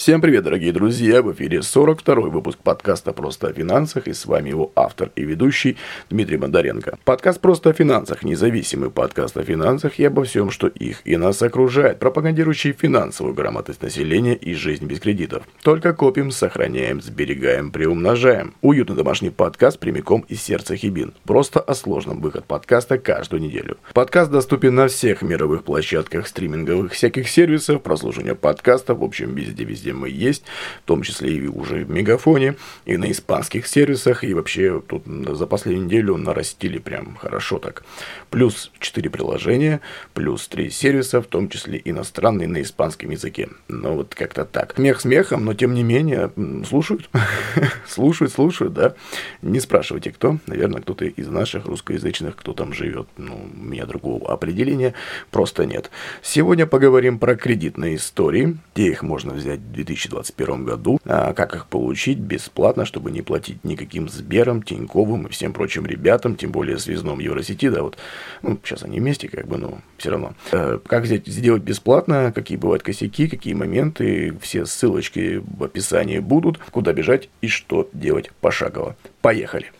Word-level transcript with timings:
Всем 0.00 0.22
привет, 0.22 0.44
дорогие 0.44 0.72
друзья! 0.72 1.20
В 1.20 1.30
эфире 1.34 1.58
42-й 1.58 2.30
выпуск 2.30 2.58
подкаста 2.60 3.12
«Просто 3.12 3.48
о 3.48 3.52
финансах» 3.52 4.08
и 4.08 4.14
с 4.14 4.24
вами 4.24 4.48
его 4.48 4.72
автор 4.74 5.10
и 5.14 5.22
ведущий 5.24 5.76
Дмитрий 6.08 6.38
Бондаренко. 6.38 6.98
Подкаст 7.04 7.38
«Просто 7.38 7.68
о 7.68 7.72
финансах»– 7.74 8.22
независимый 8.24 8.90
подкаст 8.90 9.36
о 9.36 9.42
финансах 9.42 9.98
и 9.98 10.04
обо 10.06 10.24
всем, 10.24 10.50
что 10.50 10.68
их 10.68 11.02
и 11.04 11.18
нас 11.18 11.42
окружает, 11.42 11.98
пропагандирующий 11.98 12.72
финансовую 12.72 13.34
грамотность 13.34 13.82
населения 13.82 14.34
и 14.34 14.54
жизнь 14.54 14.86
без 14.86 15.00
кредитов. 15.00 15.42
Только 15.62 15.92
копим, 15.92 16.30
сохраняем, 16.30 17.02
сберегаем, 17.02 17.70
приумножаем. 17.70 18.54
Уютный 18.62 18.96
домашний 18.96 19.28
подкаст 19.28 19.78
прямиком 19.78 20.22
из 20.28 20.40
сердца 20.40 20.76
Хибин. 20.76 21.12
Просто 21.24 21.60
о 21.60 21.74
сложном 21.74 22.22
выход 22.22 22.46
подкаста 22.46 22.96
каждую 22.96 23.42
неделю. 23.42 23.76
Подкаст 23.92 24.30
доступен 24.30 24.74
на 24.76 24.88
всех 24.88 25.20
мировых 25.20 25.62
площадках 25.62 26.26
стриминговых 26.26 26.94
всяких 26.94 27.28
сервисов, 27.28 27.82
прослушивания 27.82 28.34
подкастов, 28.34 29.00
в 29.00 29.04
общем, 29.04 29.34
везде-везде 29.34 29.89
где 29.90 29.92
мы 29.92 30.08
есть, 30.08 30.44
в 30.84 30.86
том 30.86 31.02
числе 31.02 31.30
и 31.30 31.46
уже 31.46 31.84
в 31.84 31.90
Мегафоне, 31.90 32.54
и 32.84 32.96
на 32.96 33.10
испанских 33.10 33.66
сервисах, 33.66 34.24
и 34.24 34.34
вообще 34.34 34.80
тут 34.80 35.02
за 35.06 35.46
последнюю 35.46 35.86
неделю 35.86 36.16
нарастили 36.16 36.78
прям 36.78 37.16
хорошо 37.16 37.58
так. 37.58 37.82
Плюс 38.30 38.70
4 38.78 39.10
приложения, 39.10 39.80
плюс 40.14 40.46
3 40.48 40.70
сервиса, 40.70 41.20
в 41.20 41.26
том 41.26 41.48
числе 41.48 41.80
иностранные 41.84 42.46
на 42.48 42.62
испанском 42.62 43.10
языке. 43.10 43.48
Ну 43.68 43.96
вот 43.96 44.14
как-то 44.14 44.44
так. 44.44 44.74
Смех 44.76 45.00
смехом, 45.00 45.44
но 45.44 45.54
тем 45.54 45.74
не 45.74 45.82
менее 45.82 46.30
слушают, 46.68 47.10
слушают, 47.88 48.32
слушают, 48.32 48.72
да. 48.74 48.94
Не 49.42 49.60
спрашивайте, 49.60 50.12
кто. 50.12 50.38
Наверное, 50.46 50.82
кто-то 50.82 51.04
из 51.04 51.28
наших 51.28 51.66
русскоязычных, 51.66 52.36
кто 52.36 52.52
там 52.52 52.72
живет. 52.72 53.08
Ну, 53.16 53.50
у 53.52 53.64
меня 53.64 53.86
другого 53.86 54.32
определения 54.32 54.94
просто 55.30 55.66
нет. 55.66 55.90
Сегодня 56.22 56.66
поговорим 56.66 57.18
про 57.18 57.34
кредитные 57.34 57.96
истории, 57.96 58.56
где 58.74 58.88
их 58.90 59.02
можно 59.02 59.32
взять 59.32 59.72
2021 59.84 60.64
году. 60.64 60.98
А 61.04 61.32
как 61.32 61.54
их 61.54 61.66
получить 61.66 62.18
бесплатно, 62.18 62.84
чтобы 62.84 63.10
не 63.10 63.22
платить 63.22 63.64
никаким 63.64 64.08
Сбером, 64.08 64.62
Тиньковым 64.62 65.26
и 65.26 65.30
всем 65.30 65.52
прочим 65.52 65.86
ребятам, 65.86 66.36
тем 66.36 66.52
более 66.52 66.78
связном 66.78 67.20
Евросети, 67.20 67.68
да, 67.68 67.82
вот, 67.82 67.96
ну, 68.42 68.58
сейчас 68.64 68.82
они 68.82 69.00
вместе, 69.00 69.28
как 69.28 69.46
бы, 69.46 69.56
но 69.56 69.78
все 69.96 70.10
равно. 70.10 70.34
Э, 70.52 70.78
как 70.86 71.04
взять, 71.04 71.26
сделать 71.26 71.62
бесплатно, 71.62 72.32
какие 72.34 72.58
бывают 72.58 72.82
косяки, 72.82 73.28
какие 73.28 73.54
моменты, 73.54 74.36
все 74.40 74.66
ссылочки 74.66 75.42
в 75.44 75.64
описании 75.64 76.18
будут, 76.18 76.58
куда 76.70 76.92
бежать 76.92 77.28
и 77.40 77.48
что 77.48 77.88
делать 77.92 78.30
пошагово. 78.40 78.96
Поехали! 79.20 79.72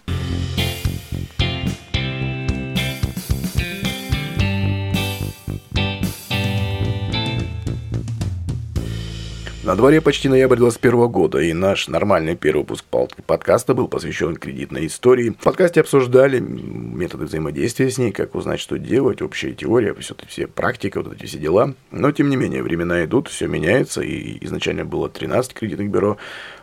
На 9.63 9.77
дворе 9.77 10.01
почти 10.01 10.31
ноябрь 10.31 10.57
2021 10.57 11.09
года, 11.09 11.39
и 11.39 11.53
наш 11.53 11.87
нормальный 11.87 12.35
первый 12.35 12.61
выпуск 12.61 12.83
подкаста 13.27 13.75
был 13.75 13.89
посвящен 13.89 14.37
кредитной 14.37 14.87
истории. 14.87 15.37
В 15.39 15.45
подкасте 15.45 15.83
обсуждали 15.83 16.39
методы 16.41 17.27
взаимодействия 17.27 17.91
с 17.91 17.99
ней, 17.99 18.11
как 18.11 18.35
узнать, 18.35 18.59
что 18.59 18.79
делать, 18.79 19.21
общая 19.21 19.53
теория, 19.53 19.93
все, 19.93 20.15
все 20.27 20.47
практика, 20.47 21.03
вот 21.03 21.13
эти 21.13 21.27
все 21.27 21.37
дела. 21.37 21.75
Но, 21.91 22.11
тем 22.11 22.31
не 22.31 22.37
менее, 22.37 22.63
времена 22.63 23.05
идут, 23.05 23.29
все 23.29 23.49
меняется, 23.49 24.01
и 24.01 24.43
изначально 24.47 24.87
было 24.87 25.11
13 25.11 25.53
кредитных 25.53 25.91
бюро, 25.91 26.17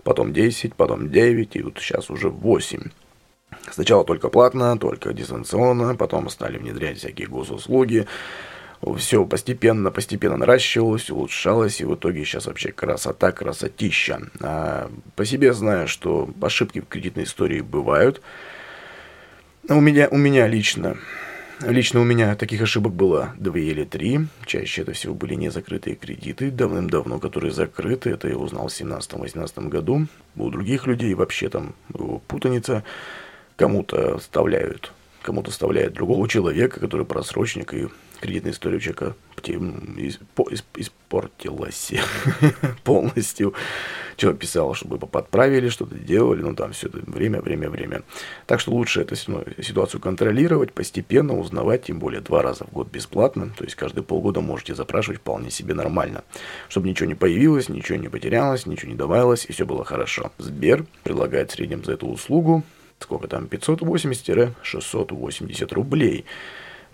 потом 0.03 0.33
10, 0.33 0.73
потом 0.73 1.11
9, 1.11 1.55
и 1.55 1.61
вот 1.61 1.77
сейчас 1.77 2.09
уже 2.09 2.29
8. 2.29 2.81
Сначала 3.71 4.05
только 4.05 4.29
платно, 4.29 4.75
только 4.79 5.13
дистанционно, 5.13 5.95
потом 5.95 6.29
стали 6.29 6.57
внедрять 6.57 6.97
всякие 6.97 7.27
госуслуги, 7.27 8.07
все 8.97 9.25
постепенно, 9.25 9.91
постепенно 9.91 10.37
наращивалось, 10.37 11.09
улучшалось, 11.09 11.81
и 11.81 11.85
в 11.85 11.95
итоге 11.95 12.23
сейчас 12.25 12.45
вообще 12.45 12.71
красота, 12.71 13.31
красотища. 13.31 14.21
А 14.41 14.89
по 15.15 15.25
себе 15.25 15.53
знаю, 15.53 15.87
что 15.87 16.29
ошибки 16.41 16.81
в 16.81 16.87
кредитной 16.87 17.23
истории 17.23 17.61
бывают. 17.61 18.21
У 19.67 19.81
меня, 19.81 20.07
у 20.09 20.17
меня 20.17 20.47
лично, 20.47 20.97
лично 21.61 21.99
у 21.99 22.03
меня 22.03 22.35
таких 22.35 22.61
ошибок 22.61 22.93
было 22.93 23.33
две 23.37 23.65
или 23.65 23.83
три. 23.83 24.21
Чаще 24.45 24.83
это 24.83 24.93
всего 24.93 25.13
были 25.13 25.33
незакрытые 25.33 25.95
кредиты, 25.95 26.51
давным-давно, 26.51 27.19
которые 27.19 27.51
закрыты. 27.51 28.11
Это 28.11 28.29
я 28.29 28.37
узнал 28.37 28.67
в 28.67 28.71
17-18 28.71 29.67
году. 29.67 30.07
У 30.35 30.49
других 30.49 30.87
людей 30.87 31.13
вообще 31.15 31.49
там 31.49 31.73
путаница. 32.27 32.83
Кому-то 33.57 34.19
вставляют 34.19 34.93
кому-то 35.27 35.51
вставляют 35.51 35.93
другого 35.93 36.25
человека, 36.29 36.79
который 36.79 37.05
просрочник, 37.05 37.73
и 37.73 37.89
кредитная 38.19 38.51
история 38.51 38.77
у 38.77 38.79
человека 38.79 39.15
испортилась 40.75 41.93
полностью. 42.83 43.53
Человек 44.15 44.41
писал, 44.41 44.73
чтобы 44.73 44.97
подправили, 44.97 45.69
что-то 45.69 45.95
делали, 45.95 46.41
ну 46.41 46.55
там 46.55 46.73
все 46.73 46.87
это 46.87 46.99
время, 47.05 47.41
время, 47.41 47.69
время. 47.69 48.01
Так 48.47 48.59
что 48.59 48.71
лучше 48.71 49.01
эту 49.01 49.15
ситуацию 49.15 50.01
контролировать, 50.01 50.73
постепенно 50.73 51.37
узнавать, 51.37 51.83
тем 51.83 51.99
более 51.99 52.21
два 52.21 52.41
раза 52.41 52.65
в 52.65 52.71
год 52.71 52.89
бесплатно. 52.89 53.51
То 53.57 53.63
есть 53.63 53.75
каждые 53.75 54.03
полгода 54.03 54.41
можете 54.41 54.73
запрашивать 54.73 55.19
вполне 55.19 55.51
себе 55.51 55.75
нормально. 55.75 56.23
Чтобы 56.67 56.89
ничего 56.89 57.07
не 57.07 57.15
появилось, 57.15 57.69
ничего 57.69 57.99
не 57.99 58.09
потерялось, 58.09 58.65
ничего 58.65 58.91
не 58.91 58.97
добавилось, 58.97 59.45
и 59.47 59.53
все 59.53 59.65
было 59.65 59.85
хорошо. 59.85 60.31
Сбер 60.39 60.85
предлагает 61.03 61.51
в 61.51 61.53
среднем 61.53 61.83
за 61.83 61.93
эту 61.93 62.07
услугу 62.07 62.63
сколько 62.99 63.27
там, 63.27 63.45
580-680 63.45 65.73
рублей. 65.73 66.25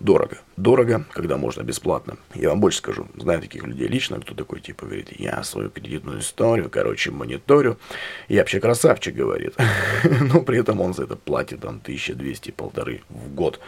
Дорого. 0.04 0.40
Дорого, 0.58 1.06
когда 1.14 1.38
можно 1.38 1.62
бесплатно. 1.62 2.18
Я 2.36 2.50
вам 2.50 2.60
больше 2.60 2.80
скажу. 2.80 3.08
Знаю 3.16 3.40
таких 3.40 3.64
людей 3.64 3.88
лично, 3.88 4.20
кто 4.20 4.36
такой, 4.36 4.60
типа, 4.60 4.86
говорит, 4.86 5.18
я 5.18 5.42
свою 5.44 5.70
кредитную 5.70 6.20
историю, 6.20 6.70
короче, 6.70 7.10
мониторю. 7.10 7.78
Я 8.28 8.40
вообще 8.40 8.60
красавчик, 8.60 9.16
говорит. 9.16 9.56
Но 10.04 10.42
при 10.42 10.60
этом 10.60 10.82
он 10.82 10.94
за 10.94 11.04
это 11.04 11.16
платит 11.16 11.62
там 11.62 11.82
1200-полторы 11.82 13.02
в 13.08 13.34
год. 13.34 13.62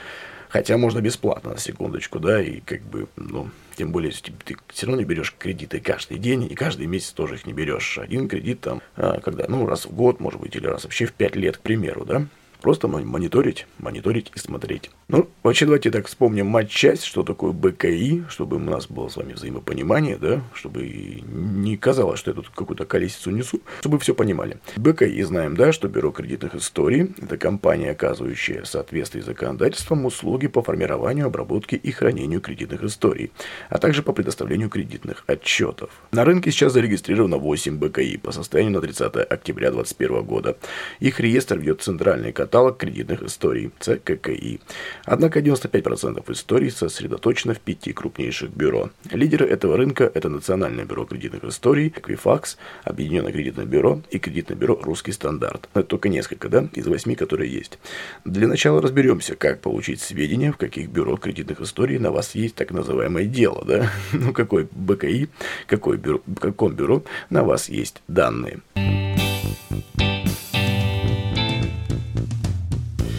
Хотя 0.49 0.75
можно 0.75 0.99
бесплатно, 0.99 1.51
на 1.51 1.57
секундочку, 1.57 2.19
да, 2.19 2.41
и 2.41 2.59
как 2.59 2.81
бы, 2.81 3.07
ну, 3.15 3.49
тем 3.77 3.93
более, 3.93 4.11
если 4.11 4.33
ты 4.43 4.57
все 4.73 4.87
равно 4.87 5.01
не 5.01 5.05
берешь 5.05 5.33
кредиты 5.39 5.79
каждый 5.79 6.17
день, 6.17 6.51
и 6.51 6.53
каждый 6.53 6.87
месяц 6.87 7.11
тоже 7.11 7.35
их 7.35 7.45
не 7.45 7.53
берешь. 7.53 7.97
Один 7.97 8.27
кредит 8.27 8.59
там, 8.59 8.81
а, 8.97 9.21
когда, 9.21 9.45
ну, 9.47 9.65
раз 9.65 9.85
в 9.85 9.93
год, 9.93 10.19
может 10.19 10.41
быть, 10.41 10.53
или 10.57 10.67
раз 10.67 10.83
вообще 10.83 11.05
в 11.05 11.13
пять 11.13 11.37
лет, 11.37 11.57
к 11.57 11.61
примеру, 11.61 12.03
да. 12.03 12.25
Просто 12.65 12.87
мониторить, 12.87 13.67
мониторить 13.77 14.31
и 14.33 14.39
смотреть. 14.39 14.89
Ну, 15.07 15.29
вообще, 15.43 15.65
давайте 15.65 15.91
так 15.91 16.07
вспомним 16.07 16.47
матч-часть, 16.47 17.03
что 17.03 17.21
такое 17.21 17.51
БКИ, 17.51 18.23
чтобы 18.27 18.55
у 18.55 18.59
нас 18.59 18.87
было 18.87 19.07
с 19.07 19.17
вами 19.17 19.33
взаимопонимание, 19.33 20.17
да, 20.17 20.41
чтобы 20.55 20.81
не 20.83 21.77
казалось, 21.77 22.19
что 22.19 22.31
я 22.31 22.35
тут 22.35 22.49
какую-то 22.49 22.85
колесицу 22.85 23.29
несу, 23.29 23.61
чтобы 23.81 23.99
все 23.99 24.15
понимали. 24.15 24.57
БКИ 24.77 25.21
знаем, 25.21 25.55
да, 25.55 25.71
что 25.73 25.89
Бюро 25.89 26.09
кредитных 26.09 26.55
историй– 26.55 27.13
это 27.21 27.37
компания, 27.37 27.91
оказывающая 27.91 28.63
в 28.63 28.67
соответствии 28.67 29.21
с 29.21 29.25
законодательством 29.25 30.03
услуги 30.05 30.47
по 30.47 30.63
формированию, 30.63 31.27
обработке 31.27 31.75
и 31.75 31.91
хранению 31.91 32.41
кредитных 32.41 32.83
историй, 32.83 33.31
а 33.69 33.77
также 33.77 34.01
по 34.01 34.11
предоставлению 34.11 34.71
кредитных 34.71 35.23
отчетов. 35.27 35.91
На 36.11 36.25
рынке 36.25 36.49
сейчас 36.49 36.73
зарегистрировано 36.73 37.37
8 37.37 37.77
БКИ 37.77 38.17
по 38.17 38.31
состоянию 38.31 38.73
на 38.73 38.81
30 38.81 39.17
октября 39.17 39.69
2021 39.69 40.23
года. 40.23 40.57
Их 40.99 41.19
реестр 41.19 41.59
ведет 41.59 41.83
центральный 41.83 42.31
каталог 42.31 42.54
каталог 42.55 42.77
кредитных 42.77 43.21
историй 43.21 43.71
ЦККИ. 43.81 44.61
Однако 45.03 45.41
95% 45.41 46.31
историй 46.31 46.71
сосредоточено 46.71 47.53
в 47.53 47.59
пяти 47.59 47.91
крупнейших 47.91 48.49
бюро. 48.49 48.91
Лидеры 49.11 49.45
этого 49.45 49.75
рынка– 49.75 50.09
это 50.13 50.29
Национальное 50.29 50.85
бюро 50.85 51.03
кредитных 51.03 51.43
историй, 51.43 51.89
Equifax, 51.89 52.55
Объединенное 52.85 53.33
кредитное 53.33 53.65
бюро 53.65 54.01
и 54.09 54.19
кредитное 54.19 54.55
бюро 54.55 54.79
«Русский 54.81 55.11
стандарт». 55.11 55.67
Это 55.73 55.83
только 55.83 56.07
несколько, 56.07 56.47
да, 56.47 56.69
из 56.71 56.87
восьми, 56.87 57.15
которые 57.15 57.51
есть. 57.51 57.77
Для 58.23 58.47
начала 58.47 58.81
разберемся, 58.81 59.35
как 59.35 59.59
получить 59.59 59.99
сведения, 59.99 60.53
в 60.53 60.57
каких 60.57 60.89
бюро 60.89 61.17
кредитных 61.17 61.59
историй 61.59 61.97
на 61.97 62.11
вас 62.11 62.35
есть 62.35 62.55
так 62.55 62.71
называемое 62.71 63.25
дело, 63.25 63.65
да? 63.65 63.91
Ну, 64.13 64.31
какой 64.31 64.69
БКИ, 64.71 65.27
какой 65.67 65.97
бюро, 65.97 66.21
в 66.25 66.35
каком 66.35 66.73
бюро 66.73 67.03
на 67.29 67.43
вас 67.43 67.67
есть 67.67 68.01
данные. 68.07 68.61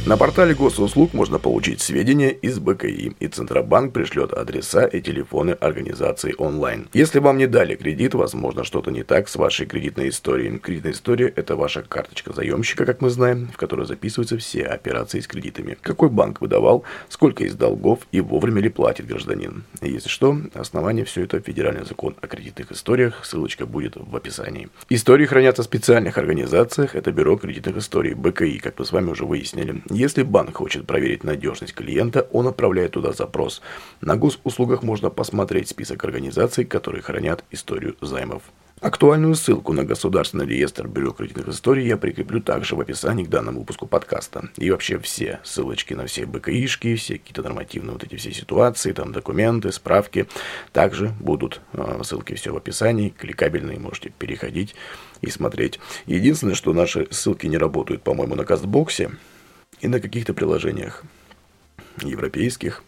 На 0.07 0.17
портале 0.17 0.55
госуслуг 0.55 1.15
можно 1.15 1.41
получить 1.41 1.81
сведения 1.81 2.31
из 2.31 2.61
БКИ, 2.61 3.17
и 3.19 3.27
Центробанк 3.27 3.93
пришлет 3.93 4.33
адреса 4.33 4.85
и 4.85 5.01
телефоны 5.01 5.51
организации 5.51 6.33
онлайн. 6.39 6.87
Если 6.93 7.19
вам 7.19 7.39
не 7.39 7.49
дали 7.49 7.75
кредит, 7.75 8.15
возможно 8.15 8.63
что-то 8.63 8.93
не 8.93 9.03
так 9.03 9.29
с 9.29 9.35
вашей 9.35 9.67
кредитной 9.67 10.11
историей. 10.11 10.59
Кредитная 10.59 10.93
история– 10.93 11.27
это 11.37 11.57
ваша 11.57 11.83
карточка 11.83 12.33
заемщика, 12.33 12.87
как 12.87 13.01
мы 13.01 13.11
знаем, 13.11 13.49
в 13.53 13.57
которой 13.57 13.85
записываются 13.85 14.39
все 14.39 14.63
операции 14.63 15.19
с 15.19 15.27
кредитами. 15.27 15.77
Какой 15.83 16.09
банк 16.09 16.41
выдавал, 16.41 16.85
сколько 17.09 17.43
из 17.43 17.57
долгов 17.57 17.99
и 18.13 18.21
вовремя 18.21 18.61
ли 18.61 18.69
платит 18.69 19.09
гражданин. 19.09 19.65
Если 19.83 20.09
что, 20.09 20.39
основание 20.55 21.05
все 21.05 21.25
это 21.25 21.41
федеральный 21.41 21.85
закон 21.85 22.15
о 22.21 22.29
кредитных 22.29 22.71
историях, 22.71 23.25
ссылочка 23.25 23.67
будет 23.67 23.97
в 23.97 24.15
описании. 24.15 24.69
Истории 24.89 25.27
хранятся 25.27 25.63
в 25.63 25.65
специальных 25.65 26.17
организациях, 26.17 26.95
это 26.95 27.11
Бюро 27.11 27.37
кредитных 27.37 27.79
историй, 27.79 28.15
БКИ, 28.15 28.61
как 28.61 28.79
мы 28.79 28.85
с 28.85 28.93
вами 28.93 29.11
уже 29.11 29.25
выяснили. 29.25 29.83
Если 29.97 30.25
банк 30.25 30.59
хочет 30.59 30.87
проверить 30.87 31.25
надежность 31.25 31.73
клиента, 31.73 32.29
он 32.31 32.47
отправляет 32.47 32.93
туда 32.93 33.13
запрос. 33.13 33.63
На 34.03 34.17
госуслугах 34.17 34.83
можно 34.83 35.09
посмотреть 35.09 35.71
список 35.71 36.05
организаций, 36.05 36.67
которые 36.67 37.01
хранят 37.01 37.45
историю 37.51 37.97
займов 38.03 38.43
Актуальную 38.83 39.35
ссылку 39.37 39.73
на 39.73 39.85
государственный 39.85 40.45
реестр 40.45 40.87
бюро 40.87 41.13
кредитных 41.13 41.49
историй 41.49 41.87
я 41.87 41.97
прикреплю 41.97 42.43
также 42.43 42.77
в 42.77 42.81
описании 42.83 43.25
к 43.25 43.31
данному 43.31 43.61
выпуску 43.61 43.87
подкаста. 43.87 44.51
И 44.59 44.71
вообще 44.71 44.99
все 44.99 45.41
ссылочки 45.45 45.95
на 45.95 46.05
все 46.05 46.27
БКИшки, 46.27 46.95
все 46.97 47.17
какие-то 47.17 47.43
нормативные 47.43 47.95
вот 47.95 48.05
эти 48.05 48.17
все 48.17 48.33
ситуации, 48.33 48.93
там 48.93 49.13
документы, 49.13 49.73
справки, 49.73 50.29
также 50.75 51.15
будут 51.21 51.63
э, 51.73 52.03
ссылки 52.03 52.35
все 52.35 52.53
в 52.53 52.57
описании, 52.59 53.09
кликабельные, 53.09 53.79
можете 53.79 54.11
переходить 54.11 54.75
и 55.23 55.31
смотреть. 55.31 55.81
Единственное, 56.05 56.55
что 56.55 56.75
наши 56.75 57.09
ссылки 57.11 57.47
не 57.47 57.57
работают, 57.57 58.03
по-моему, 58.03 58.35
на 58.35 58.45
Кастбоксе 58.45 59.13
и 59.81 59.89
на 59.89 60.01
каких-то 60.01 60.35
приложениях 60.35 61.03
европейских. 62.03 62.83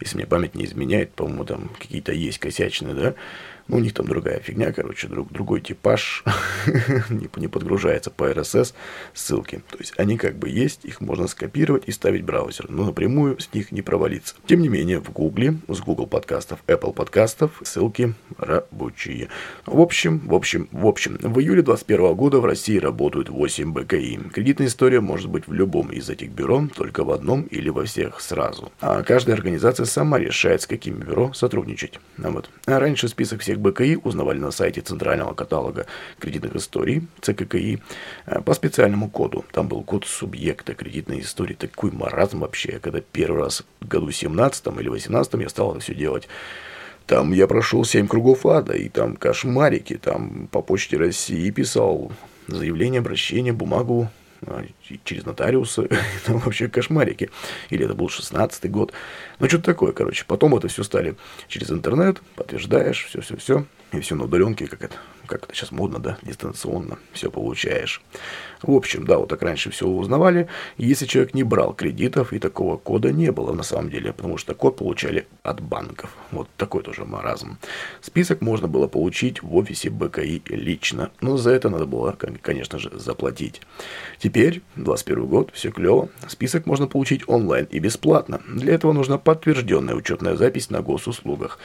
Если 0.00 0.16
мне 0.16 0.26
память 0.26 0.54
не 0.54 0.64
изменяет, 0.64 1.12
по-моему, 1.12 1.44
там 1.44 1.70
какие-то 1.78 2.12
есть 2.12 2.38
косячные, 2.38 2.94
да, 2.94 3.14
ну, 3.68 3.76
у 3.76 3.80
них 3.80 3.94
там 3.94 4.06
другая 4.06 4.40
фигня, 4.40 4.72
короче, 4.72 5.08
друг, 5.08 5.32
другой 5.32 5.60
типаж, 5.60 6.24
не, 7.10 7.28
не 7.36 7.48
подгружается 7.48 8.10
по 8.10 8.30
RSS 8.30 8.74
ссылки. 9.14 9.62
То 9.70 9.78
есть 9.78 9.94
они 9.96 10.16
как 10.16 10.36
бы 10.36 10.48
есть, 10.48 10.84
их 10.84 11.00
можно 11.00 11.26
скопировать 11.26 11.84
и 11.86 11.92
ставить 11.92 12.22
в 12.22 12.26
браузер, 12.26 12.66
но 12.68 12.84
напрямую 12.84 13.38
с 13.40 13.52
них 13.54 13.72
не 13.72 13.82
провалиться. 13.82 14.34
Тем 14.46 14.60
не 14.60 14.68
менее, 14.68 15.00
в 15.00 15.10
Гугле, 15.10 15.56
с 15.68 15.80
Google 15.80 16.06
подкастов, 16.06 16.60
Apple 16.66 16.92
подкастов 16.92 17.60
ссылки 17.62 18.14
рабочие. 18.38 19.28
В 19.66 19.80
общем, 19.80 20.20
в 20.24 20.34
общем, 20.34 20.68
в 20.72 20.86
общем, 20.86 21.18
в 21.20 21.38
июле 21.40 21.62
2021 21.62 22.14
года 22.14 22.40
в 22.40 22.44
России 22.44 22.78
работают 22.78 23.28
8 23.28 23.72
БКИ. 23.72 24.20
Кредитная 24.32 24.68
история 24.68 25.00
может 25.00 25.28
быть 25.28 25.46
в 25.46 25.52
любом 25.52 25.90
из 25.90 26.08
этих 26.08 26.30
бюро, 26.30 26.68
только 26.74 27.04
в 27.04 27.10
одном 27.10 27.42
или 27.42 27.68
во 27.68 27.84
всех 27.84 28.20
сразу. 28.20 28.72
А 28.80 29.02
каждая 29.02 29.36
организация 29.36 29.86
сама 29.86 30.18
решает, 30.18 30.62
с 30.62 30.66
какими 30.66 31.02
бюро 31.02 31.32
сотрудничать. 31.32 31.98
А 32.22 32.30
вот. 32.30 32.50
А 32.66 32.78
раньше 32.78 33.08
список 33.08 33.40
всех 33.40 33.51
всех 33.52 33.60
БКИ 33.60 33.98
узнавали 34.02 34.38
на 34.38 34.50
сайте 34.50 34.80
Центрального 34.80 35.34
каталога 35.34 35.86
кредитных 36.18 36.56
историй, 36.56 37.06
ЦККИ, 37.20 37.80
э, 38.26 38.40
по 38.40 38.54
специальному 38.54 39.10
коду. 39.10 39.44
Там 39.52 39.68
был 39.68 39.82
код 39.82 40.06
субъекта 40.06 40.74
кредитной 40.74 41.20
истории. 41.20 41.54
Такой 41.54 41.90
маразм 41.90 42.40
вообще. 42.40 42.78
Когда 42.78 43.00
первый 43.00 43.42
раз 43.42 43.62
в 43.80 43.88
году 43.88 44.10
17 44.10 44.66
или 44.80 44.88
18 44.88 45.34
я 45.34 45.48
стал 45.48 45.72
это 45.72 45.80
все 45.80 45.94
делать, 45.94 46.28
там 47.06 47.32
я 47.32 47.46
прошел 47.46 47.84
7 47.84 48.06
кругов 48.06 48.46
ада, 48.46 48.72
и 48.72 48.88
там 48.88 49.16
кошмарики, 49.16 49.96
там 49.96 50.48
по 50.50 50.62
почте 50.62 50.96
России 50.96 51.50
писал 51.50 52.12
заявление, 52.46 53.00
обращение, 53.00 53.52
бумагу 53.52 54.08
через 55.04 55.24
нотариуса, 55.24 55.88
там 56.26 56.38
вообще 56.38 56.68
кошмарики. 56.68 57.30
Или 57.70 57.84
это 57.84 57.94
был 57.94 58.06
16-й 58.06 58.68
год. 58.68 58.92
Ну, 59.38 59.48
что-то 59.48 59.64
такое, 59.64 59.92
короче. 59.92 60.24
Потом 60.26 60.54
это 60.56 60.68
все 60.68 60.82
стали 60.82 61.16
через 61.48 61.70
интернет, 61.70 62.20
подтверждаешь, 62.36 63.06
все-все-все. 63.06 63.66
И 63.92 64.00
все 64.00 64.14
на 64.14 64.24
удаленке, 64.24 64.66
как 64.68 64.82
это, 64.82 64.96
как 65.26 65.44
это 65.44 65.54
сейчас 65.54 65.70
модно, 65.70 65.98
да, 65.98 66.16
дистанционно, 66.22 66.98
все 67.12 67.30
получаешь. 67.30 68.00
В 68.62 68.72
общем, 68.72 69.04
да, 69.04 69.18
вот 69.18 69.28
так 69.28 69.42
раньше 69.42 69.70
все 69.70 69.86
узнавали. 69.86 70.48
Если 70.78 71.04
человек 71.04 71.34
не 71.34 71.42
брал 71.42 71.74
кредитов, 71.74 72.32
и 72.32 72.38
такого 72.38 72.78
кода 72.78 73.12
не 73.12 73.30
было 73.32 73.52
на 73.52 73.62
самом 73.62 73.90
деле, 73.90 74.14
потому 74.14 74.38
что 74.38 74.54
код 74.54 74.76
получали 74.76 75.26
от 75.42 75.60
банков. 75.60 76.10
Вот 76.30 76.48
такой 76.56 76.82
тоже 76.82 77.04
маразм. 77.04 77.58
Список 78.00 78.40
можно 78.40 78.66
было 78.66 78.86
получить 78.86 79.42
в 79.42 79.54
офисе 79.54 79.90
БКИ 79.90 80.42
лично, 80.46 81.10
но 81.20 81.36
за 81.36 81.50
это 81.50 81.68
надо 81.68 81.84
было, 81.84 82.16
конечно 82.40 82.78
же, 82.78 82.98
заплатить. 82.98 83.60
Теперь, 84.18 84.62
21 84.76 85.26
год, 85.26 85.50
все 85.52 85.70
клево. 85.70 86.08
Список 86.28 86.64
можно 86.64 86.86
получить 86.86 87.28
онлайн 87.28 87.66
и 87.66 87.78
бесплатно. 87.78 88.40
Для 88.48 88.72
этого 88.72 88.92
нужна 88.92 89.18
подтвержденная 89.18 89.94
учетная 89.94 90.36
запись 90.36 90.70
на 90.70 90.80
госуслугах. 90.80 91.58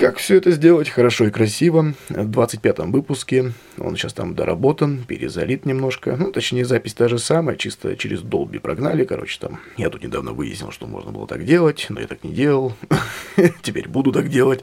Как 0.00 0.16
все 0.16 0.36
это 0.36 0.50
сделать 0.50 0.88
хорошо 0.88 1.26
и 1.26 1.30
красиво, 1.30 1.92
в 2.08 2.30
25-м 2.30 2.90
выпуске, 2.90 3.52
он 3.76 3.96
сейчас 3.96 4.14
там 4.14 4.34
доработан, 4.34 5.04
перезалит 5.04 5.66
немножко, 5.66 6.16
ну, 6.16 6.32
точнее, 6.32 6.64
запись 6.64 6.94
та 6.94 7.06
же 7.06 7.18
самая, 7.18 7.56
чисто 7.56 7.94
через 7.98 8.22
Долби 8.22 8.60
прогнали, 8.60 9.04
короче, 9.04 9.38
там, 9.38 9.60
я 9.76 9.90
тут 9.90 10.02
недавно 10.02 10.32
выяснил, 10.32 10.70
что 10.70 10.86
можно 10.86 11.12
было 11.12 11.26
так 11.26 11.44
делать, 11.44 11.84
но 11.90 12.00
я 12.00 12.06
так 12.06 12.24
не 12.24 12.32
делал, 12.32 12.72
теперь 13.62 13.90
буду 13.90 14.10
так 14.10 14.30
делать. 14.30 14.62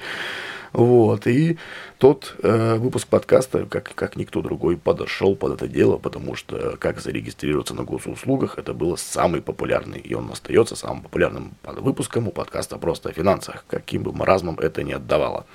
Вот, 0.73 1.27
и 1.27 1.59
тот 1.97 2.35
э, 2.43 2.75
выпуск 2.75 3.07
подкаста, 3.07 3.65
как, 3.65 3.93
как 3.95 4.15
никто 4.15 4.41
другой, 4.41 4.77
подошел 4.77 5.35
под 5.35 5.53
это 5.53 5.67
дело, 5.67 5.97
потому 5.97 6.35
что 6.35 6.77
как 6.77 6.99
зарегистрироваться 6.99 7.73
на 7.73 7.83
госуслугах, 7.83 8.57
это 8.57 8.73
было 8.73 8.95
самый 8.95 9.41
популярный, 9.41 9.99
и 9.99 10.13
он 10.13 10.31
остается 10.31 10.75
самым 10.75 11.01
популярным 11.01 11.55
выпуском 11.63 12.27
у 12.27 12.31
подкаста 12.31 12.77
«Просто 12.77 13.09
о 13.09 13.13
финансах», 13.13 13.65
каким 13.67 14.03
бы 14.03 14.13
маразмом 14.13 14.59
это 14.59 14.83
ни 14.83 14.91
отдавало. 14.91 15.45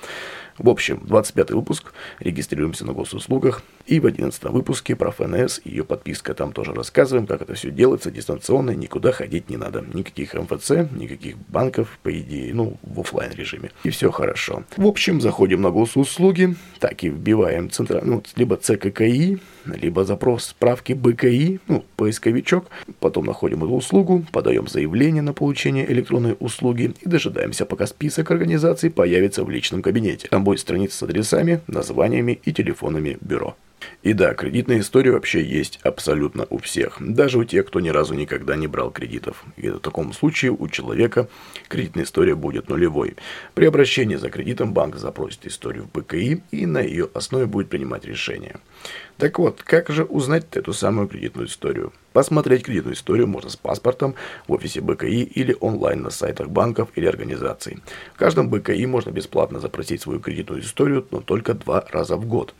В 0.57 0.69
общем, 0.69 1.01
25 1.03 1.51
выпуск, 1.51 1.93
регистрируемся 2.19 2.85
на 2.85 2.93
госуслугах. 2.93 3.63
И 3.85 3.99
в 3.99 4.05
11 4.05 4.43
выпуске 4.43 4.95
про 4.95 5.11
ФНС 5.11 5.59
и 5.63 5.71
ее 5.71 5.83
подписка. 5.83 6.33
Там 6.33 6.53
тоже 6.53 6.73
рассказываем, 6.73 7.27
как 7.27 7.41
это 7.41 7.53
все 7.55 7.69
делается 7.69 8.11
дистанционно, 8.11 8.71
никуда 8.71 9.11
ходить 9.11 9.49
не 9.49 9.57
надо. 9.57 9.83
Никаких 9.93 10.35
МФЦ, 10.35 10.71
никаких 10.91 11.37
банков, 11.37 11.99
по 12.03 12.17
идее, 12.17 12.53
ну, 12.53 12.77
в 12.81 13.01
офлайн 13.01 13.31
режиме. 13.33 13.71
И 13.83 13.89
все 13.89 14.11
хорошо. 14.11 14.63
В 14.77 14.85
общем, 14.85 15.19
заходим 15.19 15.61
на 15.61 15.71
госуслуги, 15.71 16.32
так 16.79 17.03
и 17.03 17.09
вбиваем 17.09 17.69
центральный, 17.69 18.09
ну, 18.15 18.23
либо 18.35 18.57
ЦККИ, 18.57 19.39
либо 19.65 20.05
запрос 20.05 20.45
справки 20.45 20.93
БКИ, 20.93 21.59
ну, 21.67 21.85
поисковичок. 21.95 22.67
Потом 22.99 23.25
находим 23.25 23.63
эту 23.63 23.73
услугу, 23.73 24.25
подаем 24.31 24.67
заявление 24.67 25.21
на 25.21 25.33
получение 25.33 25.91
электронной 25.91 26.35
услуги 26.39 26.93
и 27.01 27.09
дожидаемся, 27.09 27.65
пока 27.65 27.87
список 27.87 28.31
организаций 28.31 28.89
появится 28.89 29.43
в 29.43 29.49
личном 29.49 29.81
кабинете. 29.81 30.27
Там 30.29 30.43
будет 30.43 30.59
страница 30.59 30.97
с 30.97 31.03
адресами, 31.03 31.61
названиями 31.67 32.39
и 32.43 32.51
телефонами 32.53 33.17
бюро. 33.21 33.55
И 34.01 34.13
да, 34.13 34.33
кредитная 34.33 34.79
история 34.79 35.11
вообще 35.11 35.43
есть 35.43 35.79
абсолютно 35.83 36.45
у 36.49 36.57
всех, 36.57 36.97
даже 36.99 37.39
у 37.39 37.43
тех, 37.43 37.65
кто 37.67 37.79
ни 37.79 37.89
разу 37.89 38.13
никогда 38.13 38.55
не 38.55 38.67
брал 38.67 38.91
кредитов. 38.91 39.43
И 39.57 39.69
в 39.69 39.79
таком 39.79 40.13
случае 40.13 40.51
у 40.51 40.67
человека 40.67 41.27
кредитная 41.67 42.03
история 42.03 42.35
будет 42.35 42.69
нулевой. 42.69 43.15
При 43.53 43.65
обращении 43.65 44.15
за 44.15 44.29
кредитом 44.29 44.73
банк 44.73 44.97
запросит 44.97 45.45
историю 45.45 45.85
в 45.85 45.97
БКИ 45.97 46.43
и 46.51 46.65
на 46.65 46.81
ее 46.81 47.09
основе 47.13 47.45
будет 47.45 47.69
принимать 47.69 48.05
решение. 48.05 48.57
Так 49.17 49.39
вот, 49.39 49.61
как 49.63 49.89
же 49.89 50.03
узнать 50.03 50.45
эту 50.51 50.73
самую 50.73 51.07
кредитную 51.07 51.47
историю? 51.47 51.93
Посмотреть 52.13 52.63
кредитную 52.63 52.95
историю 52.95 53.27
можно 53.27 53.49
с 53.49 53.55
паспортом 53.55 54.13
в 54.47 54.53
офисе 54.53 54.81
БКИ 54.81 55.23
или 55.23 55.57
онлайн 55.59 56.03
на 56.03 56.11
сайтах 56.11 56.49
банков 56.49 56.89
или 56.95 57.07
организаций. 57.07 57.79
В 58.13 58.17
каждом 58.17 58.49
БКИ 58.49 58.85
можно 58.85 59.09
бесплатно 59.09 59.59
запросить 59.59 60.01
свою 60.01 60.19
кредитную 60.19 60.61
историю, 60.61 61.07
но 61.09 61.21
только 61.21 61.55
два 61.55 61.83
раза 61.91 62.15
в 62.15 62.25
год. 62.27 62.53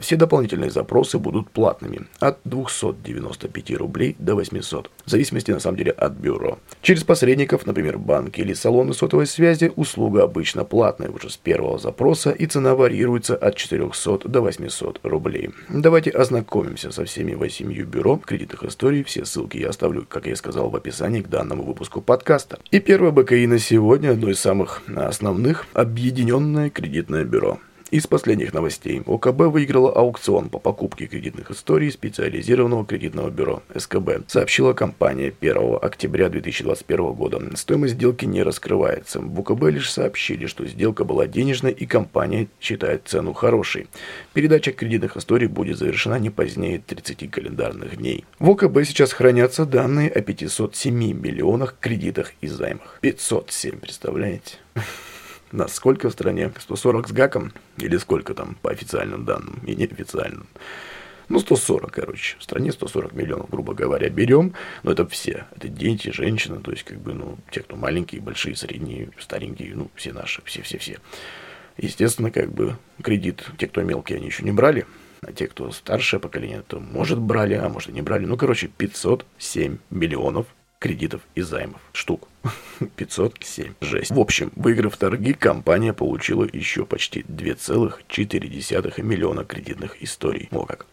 Все 0.00 0.16
дополнительные 0.16 0.70
запросы 0.70 1.18
будут 1.18 1.50
платными 1.50 2.06
от 2.18 2.38
295 2.44 3.72
рублей 3.72 4.16
до 4.18 4.34
800, 4.34 4.90
в 5.04 5.10
зависимости 5.10 5.50
на 5.50 5.60
самом 5.60 5.76
деле 5.76 5.92
от 5.92 6.12
бюро. 6.12 6.58
Через 6.80 7.04
посредников, 7.04 7.66
например, 7.66 7.98
банки 7.98 8.40
или 8.40 8.54
салоны 8.54 8.94
сотовой 8.94 9.26
связи, 9.26 9.72
услуга 9.76 10.22
обычно 10.22 10.64
платная 10.64 11.10
уже 11.10 11.28
с 11.28 11.36
первого 11.36 11.78
запроса 11.78 12.30
и 12.30 12.46
цена 12.46 12.74
варьируется 12.74 13.36
от 13.36 13.56
400 13.56 14.28
до 14.28 14.40
800 14.40 15.00
рублей. 15.02 15.50
Давайте 15.84 16.08
ознакомимся 16.08 16.90
со 16.92 17.04
всеми 17.04 17.34
восемью 17.34 17.86
бюро 17.86 18.16
кредитных 18.16 18.62
историй. 18.64 19.04
Все 19.04 19.26
ссылки 19.26 19.58
я 19.58 19.68
оставлю, 19.68 20.06
как 20.08 20.26
я 20.26 20.34
сказал, 20.34 20.70
в 20.70 20.76
описании 20.76 21.20
к 21.20 21.28
данному 21.28 21.62
выпуску 21.62 22.00
подкаста. 22.00 22.58
И 22.70 22.80
первое 22.80 23.10
БКИ 23.10 23.46
на 23.46 23.58
сегодня, 23.58 24.12
одно 24.12 24.30
из 24.30 24.40
самых 24.40 24.80
основных, 24.96 25.66
Объединенное 25.74 26.70
кредитное 26.70 27.24
бюро. 27.24 27.58
Из 27.90 28.06
последних 28.06 28.52
новостей. 28.52 29.02
ОКБ 29.06 29.42
выиграла 29.52 29.92
аукцион 29.92 30.48
по 30.48 30.58
покупке 30.58 31.06
кредитных 31.06 31.50
историй 31.50 31.92
специализированного 31.92 32.84
кредитного 32.86 33.30
бюро 33.30 33.62
СКБ, 33.76 34.26
сообщила 34.26 34.72
компания 34.72 35.32
1 35.38 35.78
октября 35.80 36.28
2021 36.28 37.12
года. 37.12 37.40
Стоимость 37.56 37.94
сделки 37.94 38.24
не 38.24 38.42
раскрывается. 38.42 39.20
В 39.20 39.38
ОКБ 39.38 39.64
лишь 39.64 39.92
сообщили, 39.92 40.46
что 40.46 40.66
сделка 40.66 41.04
была 41.04 41.26
денежной 41.26 41.72
и 41.72 41.86
компания 41.86 42.48
считает 42.60 43.02
цену 43.06 43.32
хорошей. 43.32 43.86
Передача 44.32 44.72
кредитных 44.72 45.16
историй 45.16 45.46
будет 45.46 45.78
завершена 45.78 46.18
не 46.18 46.30
позднее 46.30 46.82
30 46.84 47.30
календарных 47.30 47.96
дней. 47.98 48.24
В 48.38 48.50
ОКБ 48.50 48.84
сейчас 48.84 49.12
хранятся 49.12 49.66
данные 49.66 50.10
о 50.10 50.20
507 50.20 50.94
миллионах 51.12 51.76
кредитах 51.78 52.32
и 52.40 52.46
займах. 52.46 52.98
507, 53.02 53.78
представляете? 53.78 54.56
Нас 55.54 55.72
сколько 55.72 56.10
в 56.10 56.12
стране? 56.12 56.50
140 56.58 57.08
с 57.08 57.12
гаком? 57.12 57.52
Или 57.76 57.96
сколько 57.96 58.34
там 58.34 58.56
по 58.60 58.72
официальным 58.72 59.24
данным 59.24 59.60
и 59.64 59.76
неофициальным? 59.76 60.48
Ну, 61.28 61.38
140, 61.38 61.92
короче. 61.92 62.36
В 62.40 62.42
стране 62.42 62.72
140 62.72 63.12
миллионов, 63.12 63.50
грубо 63.50 63.72
говоря, 63.72 64.08
берем. 64.08 64.54
Но 64.82 64.90
это 64.90 65.06
все. 65.06 65.46
Это 65.54 65.68
дети, 65.68 66.10
женщины, 66.10 66.58
то 66.58 66.72
есть, 66.72 66.82
как 66.82 66.98
бы, 66.98 67.14
ну, 67.14 67.38
те, 67.52 67.60
кто 67.60 67.76
маленькие, 67.76 68.20
большие, 68.20 68.56
средние, 68.56 69.10
старенькие, 69.20 69.76
ну, 69.76 69.92
все 69.94 70.12
наши, 70.12 70.42
все-все-все. 70.44 70.98
Естественно, 71.76 72.32
как 72.32 72.50
бы, 72.50 72.76
кредит, 73.00 73.44
те, 73.56 73.68
кто 73.68 73.80
мелкие, 73.82 74.16
они 74.16 74.26
еще 74.26 74.42
не 74.42 74.50
брали. 74.50 74.86
А 75.20 75.32
те, 75.32 75.46
кто 75.46 75.70
старшее 75.70 76.18
поколение, 76.18 76.64
то, 76.66 76.80
может, 76.80 77.20
брали, 77.20 77.54
а 77.54 77.68
может, 77.68 77.90
и 77.90 77.92
не 77.92 78.02
брали. 78.02 78.26
Ну, 78.26 78.36
короче, 78.36 78.66
507 78.66 79.78
миллионов 79.90 80.48
кредитов 80.84 81.22
и 81.34 81.40
займов. 81.40 81.80
Штук. 81.94 82.28
507. 82.96 83.72
Жесть. 83.80 84.10
В 84.10 84.20
общем, 84.20 84.52
выиграв 84.54 84.98
торги, 84.98 85.32
компания 85.32 85.94
получила 85.94 86.46
еще 86.52 86.84
почти 86.84 87.20
2,4 87.22 89.02
миллиона 89.02 89.44
кредитных 89.44 90.02
историй. 90.02 90.50
О 90.52 90.66
как. 90.66 90.84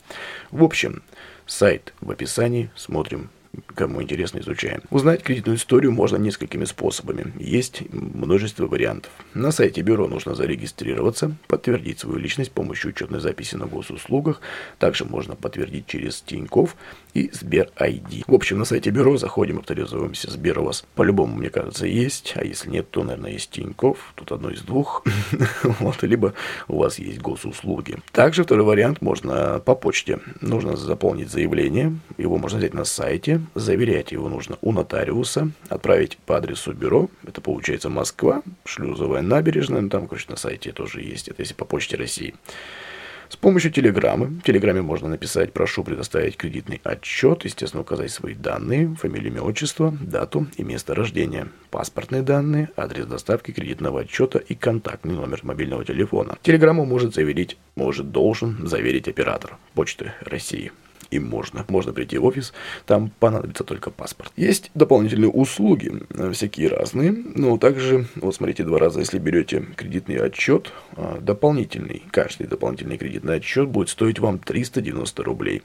В 0.49 0.63
общем, 0.63 1.03
сайт 1.45 1.93
в 1.99 2.09
описании. 2.09 2.69
Смотрим 2.73 3.29
Кому 3.75 4.01
интересно, 4.01 4.39
изучаем. 4.39 4.81
Узнать 4.89 5.23
кредитную 5.23 5.57
историю 5.57 5.91
можно 5.91 6.17
несколькими 6.17 6.65
способами. 6.65 7.33
Есть 7.37 7.83
множество 7.91 8.67
вариантов. 8.67 9.11
На 9.33 9.51
сайте 9.51 9.81
бюро 9.81 10.07
нужно 10.07 10.35
зарегистрироваться, 10.35 11.35
подтвердить 11.47 11.99
свою 11.99 12.17
личность 12.17 12.51
с 12.51 12.53
помощью 12.53 12.91
учетной 12.91 13.19
записи 13.19 13.55
на 13.55 13.65
госуслугах. 13.65 14.41
Также 14.79 15.05
можно 15.05 15.35
подтвердить 15.35 15.87
через 15.87 16.21
Тиньков 16.21 16.75
и 17.13 17.29
Сбер 17.33 17.69
ID. 17.77 18.23
В 18.27 18.33
общем, 18.33 18.59
на 18.59 18.65
сайте 18.65 18.89
бюро 18.89 19.17
заходим, 19.17 19.59
авторизуемся. 19.59 20.31
Сбер 20.31 20.59
у 20.59 20.65
вас 20.65 20.85
по-любому, 20.95 21.35
мне 21.35 21.49
кажется, 21.49 21.85
есть. 21.85 22.33
А 22.35 22.45
если 22.45 22.69
нет, 22.69 22.89
то, 22.89 23.03
наверное, 23.03 23.31
есть 23.31 23.51
Тиньков. 23.51 24.13
Тут 24.15 24.31
одно 24.31 24.49
из 24.49 24.61
двух. 24.61 25.03
вот, 25.63 26.03
либо 26.03 26.33
у 26.67 26.77
вас 26.77 26.99
есть 26.99 27.19
госуслуги. 27.19 27.97
Также 28.11 28.43
второй 28.43 28.65
вариант 28.65 29.01
можно 29.01 29.59
по 29.59 29.75
почте. 29.75 30.19
Нужно 30.39 30.77
заполнить 30.77 31.29
заявление. 31.29 31.97
Его 32.17 32.37
можно 32.37 32.59
взять 32.59 32.73
на 32.73 32.85
сайте 32.85 33.40
заверять 33.55 34.11
его 34.11 34.29
нужно 34.29 34.57
у 34.61 34.71
нотариуса, 34.71 35.51
отправить 35.69 36.17
по 36.25 36.37
адресу 36.37 36.73
бюро, 36.73 37.09
это 37.25 37.41
получается 37.41 37.89
Москва, 37.89 38.41
Шлюзовая 38.65 39.21
набережная, 39.21 39.81
ну, 39.81 39.89
там, 39.89 40.07
короче, 40.07 40.27
на 40.29 40.35
сайте 40.35 40.71
тоже 40.71 41.01
есть, 41.01 41.27
это 41.27 41.41
если 41.41 41.53
по 41.53 41.65
почте 41.65 41.97
России. 41.97 42.35
С 43.31 43.37
помощью 43.37 43.71
телеграммы. 43.71 44.25
В 44.25 44.41
телеграмме 44.41 44.81
можно 44.81 45.07
написать 45.07 45.53
«Прошу 45.53 45.85
предоставить 45.85 46.35
кредитный 46.35 46.81
отчет», 46.83 47.45
естественно, 47.45 47.79
указать 47.79 48.11
свои 48.11 48.33
данные, 48.33 48.93
фамилию, 48.95 49.31
имя, 49.31 49.41
отчество, 49.41 49.97
дату 50.01 50.47
и 50.57 50.63
место 50.63 50.93
рождения, 50.95 51.47
паспортные 51.69 52.23
данные, 52.23 52.71
адрес 52.75 53.05
доставки 53.05 53.51
кредитного 53.51 54.01
отчета 54.01 54.39
и 54.39 54.53
контактный 54.53 55.13
номер 55.13 55.39
мобильного 55.43 55.85
телефона. 55.85 56.37
Телеграмму 56.41 56.83
может 56.83 57.15
заверить, 57.15 57.57
может, 57.75 58.11
должен 58.11 58.67
заверить 58.67 59.07
оператор 59.07 59.57
Почты 59.75 60.11
России 60.19 60.73
им 61.11 61.27
можно. 61.27 61.65
Можно 61.67 61.93
прийти 61.93 62.17
в 62.17 62.25
офис, 62.25 62.53
там 62.85 63.11
понадобится 63.19 63.63
только 63.63 63.91
паспорт. 63.91 64.31
Есть 64.35 64.71
дополнительные 64.73 65.29
услуги, 65.29 65.91
э, 66.09 66.31
всякие 66.31 66.69
разные. 66.69 67.11
Но 67.11 67.57
также, 67.57 68.07
вот 68.15 68.35
смотрите, 68.35 68.63
два 68.63 68.79
раза, 68.79 68.99
если 68.99 69.19
берете 69.19 69.65
кредитный 69.75 70.17
отчет, 70.17 70.71
э, 70.95 71.19
дополнительный, 71.21 72.03
каждый 72.11 72.47
дополнительный 72.47 72.97
кредитный 72.97 73.35
отчет 73.35 73.67
будет 73.67 73.89
стоить 73.89 74.19
вам 74.19 74.39
390 74.39 75.23
рублей. 75.23 75.61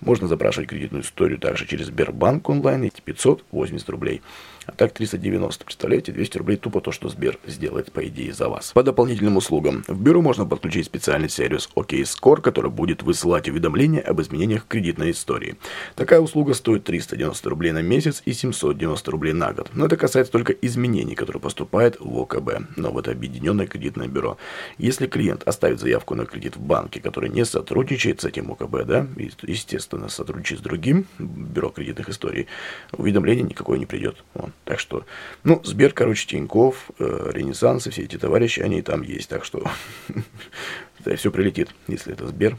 Можно 0.00 0.28
запрашивать 0.28 0.68
кредитную 0.68 1.02
историю 1.02 1.38
также 1.38 1.66
через 1.66 1.86
Сбербанк 1.86 2.48
онлайн, 2.48 2.84
и 2.84 2.90
580 2.90 3.88
рублей. 3.88 4.22
А 4.66 4.72
так 4.72 4.92
390, 4.92 5.64
представляете, 5.64 6.12
200 6.12 6.38
рублей 6.38 6.56
тупо 6.56 6.80
то, 6.80 6.92
что 6.92 7.08
Сбер 7.08 7.38
сделает, 7.46 7.90
по 7.92 8.06
идее, 8.06 8.32
за 8.32 8.48
вас. 8.48 8.72
По 8.72 8.82
дополнительным 8.82 9.36
услугам. 9.36 9.84
В 9.88 10.00
бюро 10.00 10.22
можно 10.22 10.46
подключить 10.46 10.86
специальный 10.86 11.28
сервис 11.28 11.68
OKScore, 11.74 12.40
который 12.40 12.70
будет 12.70 13.02
высылать 13.02 13.48
уведомления 13.48 14.00
об 14.00 14.20
изменениях 14.20 14.66
кредитной 14.68 15.10
истории. 15.10 15.56
Такая 15.96 16.20
услуга 16.20 16.54
стоит 16.54 16.84
390 16.84 17.50
рублей 17.50 17.72
на 17.72 17.82
месяц 17.82 18.22
и 18.24 18.32
790 18.32 19.10
рублей 19.10 19.32
на 19.32 19.52
год. 19.52 19.70
Но 19.74 19.86
это 19.86 19.96
касается 19.96 20.32
только 20.32 20.52
изменений, 20.52 21.14
которые 21.14 21.40
поступают 21.40 21.96
в 21.98 22.18
ОКБ, 22.18 22.76
но 22.76 22.92
в 22.92 22.98
это 22.98 23.10
объединенное 23.10 23.66
кредитное 23.66 24.08
бюро. 24.08 24.38
Если 24.78 25.06
клиент 25.06 25.42
оставит 25.42 25.80
заявку 25.80 26.14
на 26.14 26.24
кредит 26.24 26.56
в 26.56 26.60
банке, 26.60 27.00
который 27.00 27.30
не 27.30 27.44
сотрудничает 27.44 28.20
с 28.20 28.24
этим 28.24 28.52
ОКБ, 28.52 28.84
да, 28.84 29.06
естественно, 29.42 30.08
сотрудничает 30.08 30.60
с 30.60 30.62
другим 30.62 31.06
бюро 31.18 31.70
кредитных 31.70 32.08
историй, 32.08 32.46
уведомление 32.92 33.44
никакое 33.44 33.78
не 33.78 33.86
придет. 33.86 34.22
Вот. 34.34 34.51
Так 34.64 34.78
что, 34.78 35.04
ну, 35.44 35.60
Сбер, 35.64 35.92
короче, 35.92 36.26
Тиньков, 36.26 36.90
э, 36.98 37.30
Ренессанс 37.32 37.86
и 37.86 37.90
все 37.90 38.02
эти 38.02 38.16
товарищи, 38.16 38.60
они 38.60 38.82
там 38.82 39.02
есть. 39.02 39.28
Так 39.28 39.44
что 39.44 39.64
все 41.16 41.30
прилетит, 41.30 41.70
если 41.88 42.12
это 42.12 42.26
Сбер. 42.26 42.56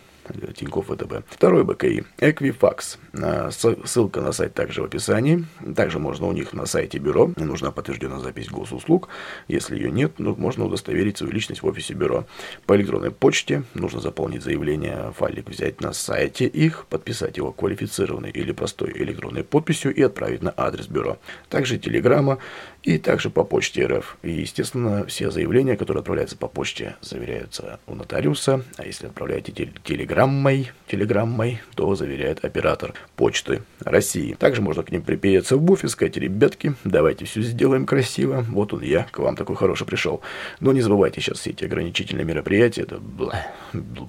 Тинькофф 0.56 0.88
ВТБ. 0.88 1.26
Второй 1.30 1.64
БКИ. 1.64 2.06
Equifax. 2.20 3.52
Ссылка 3.86 4.22
на 4.22 4.32
сайт 4.32 4.54
также 4.54 4.82
в 4.82 4.86
описании. 4.86 5.46
Также 5.76 6.00
можно 6.00 6.28
у 6.28 6.32
них 6.32 6.54
на 6.54 6.66
сайте 6.66 6.98
бюро. 6.98 7.32
Нужна 7.36 7.72
подтвержденная 7.72 8.20
запись 8.20 8.50
госуслуг. 8.50 9.10
Если 9.48 9.76
ее 9.76 9.92
нет, 9.92 10.14
ну, 10.18 10.36
можно 10.36 10.66
удостоверить 10.66 11.18
свою 11.18 11.34
личность 11.34 11.64
в 11.64 11.68
офисе 11.68 11.94
бюро. 11.94 12.26
По 12.66 12.76
электронной 12.76 13.12
почте 13.12 13.64
нужно 13.74 14.00
заполнить 14.00 14.44
заявление, 14.44 15.14
файлик 15.18 15.50
взять 15.50 15.82
на 15.82 15.94
сайте 15.94 16.46
их, 16.46 16.86
подписать 16.90 17.38
его 17.38 17.52
квалифицированной 17.52 18.32
или 18.32 18.52
простой 18.52 18.92
электронной 18.92 19.44
подписью 19.44 19.94
и 19.94 20.02
отправить 20.02 20.42
на 20.42 20.54
адрес 20.56 20.88
бюро. 20.88 21.18
Также 21.50 21.78
телеграмма 21.78 22.40
и 22.84 22.98
также 22.98 23.30
по 23.30 23.44
почте 23.44 23.86
РФ. 23.86 24.18
И, 24.24 24.32
естественно, 24.32 25.06
все 25.08 25.32
заявления, 25.32 25.78
которые 25.78 26.02
отправляются 26.02 26.38
по 26.38 26.48
почте, 26.48 26.96
заверяются 27.02 27.80
у 27.88 27.96
нотариуса. 27.96 28.64
А 28.78 28.86
если 28.86 29.08
отправляете 29.08 29.52
телеграммой, 29.84 30.72
телеграммой, 30.88 31.62
то 31.76 31.96
заверяет 31.96 32.44
оператор 32.44 32.94
почты 33.16 33.64
России. 33.80 34.34
Также 34.34 34.62
можно 34.62 34.84
к 34.84 34.92
ним 34.92 35.02
припереться 35.02 35.56
в 35.56 35.62
буфе, 35.62 35.88
сказать, 35.88 36.18
ребятки, 36.18 36.76
давайте 36.84 37.26
все 37.26 37.42
сделаем 37.42 37.86
красиво. 37.86 38.46
Вот 38.50 38.74
он 38.74 38.82
я, 38.82 39.04
к 39.04 39.20
вам 39.20 39.36
такой 39.38 39.56
хороший 39.56 39.88
пришел. 39.88 40.22
Но 40.60 40.74
не 40.74 40.82
забывайте 40.82 41.22
сейчас 41.22 41.40
все 41.40 41.52
эти 41.52 41.64
ограничительные 41.64 42.26
мероприятия, 42.26 42.82
это 42.82 43.02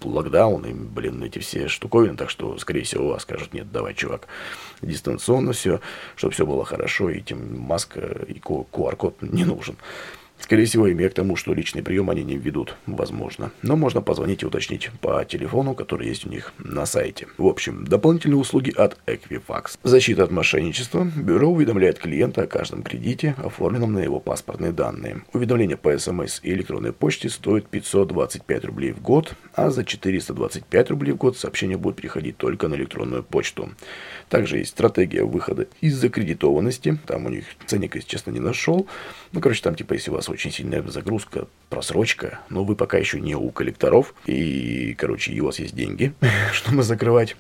локдаун 0.03 0.65
и, 0.67 0.73
блин, 0.73 1.23
эти 1.23 1.39
все 1.39 1.69
штуковины, 1.69 2.17
так 2.17 2.29
что, 2.29 2.59
скорее 2.59 2.83
всего, 2.83 3.09
вас 3.09 3.23
скажут, 3.23 3.55
нет, 3.55 3.71
давай, 3.71 3.95
чувак, 3.95 4.27
дистанционно 4.83 5.53
все, 5.53 5.81
чтобы 6.17 6.35
все 6.35 6.45
было 6.45 6.65
хорошо, 6.65 7.11
и 7.11 7.21
тем 7.21 7.61
маска 7.61 8.01
и 8.27 8.41
QR-код 8.73 9.23
не 9.23 9.45
нужен. 9.45 9.77
Скорее 10.39 10.67
всего, 10.67 10.93
имея 10.93 11.09
к 11.09 11.15
тому, 11.15 11.37
что 11.37 11.55
личный 11.55 11.83
прием 11.83 12.11
они 12.11 12.23
не 12.23 12.37
введут, 12.37 12.77
возможно. 12.87 13.51
Но 13.63 13.77
можно 13.77 14.03
позвонить 14.03 14.43
и 14.43 14.47
уточнить 14.47 14.91
по 15.01 15.25
телефону, 15.25 15.75
который 15.75 16.09
есть 16.09 16.27
у 16.27 16.29
них 16.29 16.53
на 16.59 16.85
сайте. 16.85 17.29
В 17.39 17.47
общем, 17.47 17.87
дополнительные 17.87 18.37
услуги 18.37 18.71
от 18.71 18.99
Equifax. 19.07 19.79
Защита 19.85 20.25
от 20.25 20.31
мошенничества. 20.31 21.11
Бюро 21.17 21.49
уведомляет 21.49 21.99
клиента 21.99 22.43
о 22.43 22.47
каждом 22.47 22.83
кредите, 22.83 23.35
оформленном 23.39 23.95
на 23.95 24.01
его 24.01 24.21
паспортные 24.21 24.73
данные. 24.73 25.23
Уведомление 25.33 25.79
по 25.79 25.97
СМС 25.97 26.41
и 26.43 26.53
электронной 26.53 26.93
почте 26.93 27.31
стоит 27.31 27.69
525 27.69 28.65
рублей 28.67 28.93
в 28.93 29.01
год, 29.01 29.35
а 29.55 29.71
за 29.71 29.85
425 29.85 30.91
рублей 30.91 31.13
в 31.13 31.17
год 31.17 31.39
сообщение 31.39 31.79
будет 31.79 31.97
приходить 31.97 32.37
только 32.37 32.69
на 32.69 32.75
электронную 32.75 33.23
почту. 33.23 33.71
Также 34.29 34.59
есть 34.59 34.71
стратегия 34.71 35.25
выхода 35.25 35.69
из 35.81 35.95
закредитованности. 35.95 36.99
Там 37.07 37.27
у 37.27 37.29
них 37.31 37.45
ценника, 37.67 37.99
если 37.99 38.11
честно, 38.11 38.31
не 38.31 38.41
нашел. 38.41 38.87
Ну, 39.33 39.41
короче, 39.41 39.63
там 39.63 39.75
типа, 39.75 39.95
если 39.95 40.11
у 40.11 40.15
вас 40.15 40.24
очень 40.33 40.53
сильная 40.53 40.83
загрузка, 40.83 41.47
просрочка, 41.69 42.41
но 42.49 42.65
вы 42.65 42.77
пока 42.77 42.99
еще 42.99 43.21
не 43.21 43.35
у 43.35 43.51
коллекторов, 43.51 44.15
и, 44.27 44.95
короче, 44.99 45.33
и 45.33 45.41
у 45.41 45.47
вас 45.47 45.59
есть 45.59 45.75
деньги, 45.75 46.13
чтобы 46.53 46.83
закрывать 46.83 47.37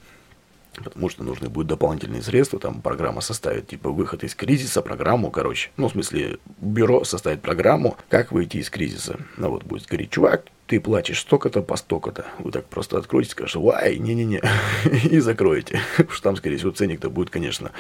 потому 0.83 1.09
что 1.09 1.23
нужны 1.23 1.49
будут 1.49 1.69
дополнительные 1.69 2.23
средства, 2.23 2.59
там 2.59 2.83
программа 2.83 3.21
составит, 3.21 3.69
типа, 3.69 3.91
выход 3.91 4.25
из 4.25 4.35
кризиса, 4.35 4.83
программу, 4.83 5.31
короче, 5.31 5.71
ну, 5.77 5.89
в 5.89 5.93
смысле, 5.93 6.39
бюро 6.59 7.05
составит 7.05 7.43
программу, 7.43 7.97
как 8.09 8.33
выйти 8.33 8.57
из 8.57 8.71
кризиса. 8.71 9.21
Ну, 9.37 9.51
вот 9.51 9.65
будет 9.65 9.87
говорить, 9.87 10.11
чувак, 10.11 10.47
ты 10.67 10.81
платишь 10.81 11.21
столько-то 11.21 11.63
по 11.63 11.77
столько-то. 11.77 12.25
Вы 12.39 12.51
так 12.51 12.67
просто 12.67 12.97
откроете, 12.97 13.31
скажете, 13.31 13.59
вай, 13.59 13.99
не-не-не, 13.99 14.41
и 15.11 15.19
закроете. 15.19 15.81
Что 16.09 16.23
там, 16.23 16.37
скорее 16.37 16.57
всего, 16.57 16.71
ценник-то 16.71 17.11
будет, 17.11 17.31
конечно, 17.31 17.73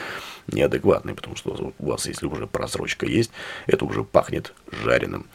неадекватный, 0.46 1.14
потому 1.14 1.36
что 1.36 1.72
у 1.78 1.86
вас, 1.86 2.06
если 2.06 2.26
уже 2.26 2.46
просрочка 2.46 3.06
есть, 3.06 3.30
это 3.66 3.84
уже 3.86 4.04
пахнет 4.04 4.52
жареным. 4.70 5.26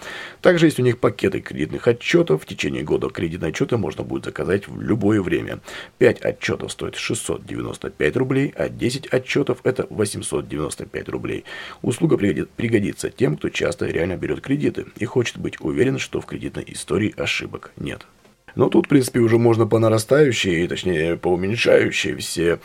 Также 0.41 0.67
есть 0.67 0.79
у 0.79 0.83
них 0.83 0.99
пакеты 0.99 1.41
кредитных 1.41 1.87
отчетов. 1.87 2.43
В 2.43 2.45
течение 2.45 2.83
года 2.83 3.09
кредитные 3.09 3.49
отчеты 3.49 3.77
можно 3.77 4.03
будет 4.03 4.25
заказать 4.25 4.67
в 4.67 4.79
любое 4.81 5.21
время. 5.21 5.59
5 5.97 6.21
отчетов 6.21 6.71
стоит 6.71 6.95
695 6.95 8.17
рублей, 8.17 8.53
а 8.55 8.69
10 8.69 9.07
отчетов 9.07 9.59
это 9.63 9.87
895 9.89 11.09
рублей. 11.09 11.45
Услуга 11.81 12.17
пригодится 12.17 13.09
тем, 13.09 13.37
кто 13.37 13.49
часто 13.49 13.87
реально 13.87 14.17
берет 14.17 14.41
кредиты 14.41 14.85
и 14.97 15.05
хочет 15.05 15.37
быть 15.37 15.59
уверен, 15.59 15.97
что 15.97 16.21
в 16.21 16.27
кредитной 16.27 16.65
истории 16.67 17.13
ошибок 17.39 17.71
нет. 17.77 18.05
Но 18.55 18.69
тут, 18.69 18.87
в 18.87 18.89
принципе, 18.89 19.19
уже 19.19 19.37
можно 19.37 19.65
по 19.65 19.79
нарастающей, 19.79 20.67
точнее, 20.67 21.15
по 21.15 21.29
уменьшающей 21.29 22.15
все 22.15 22.59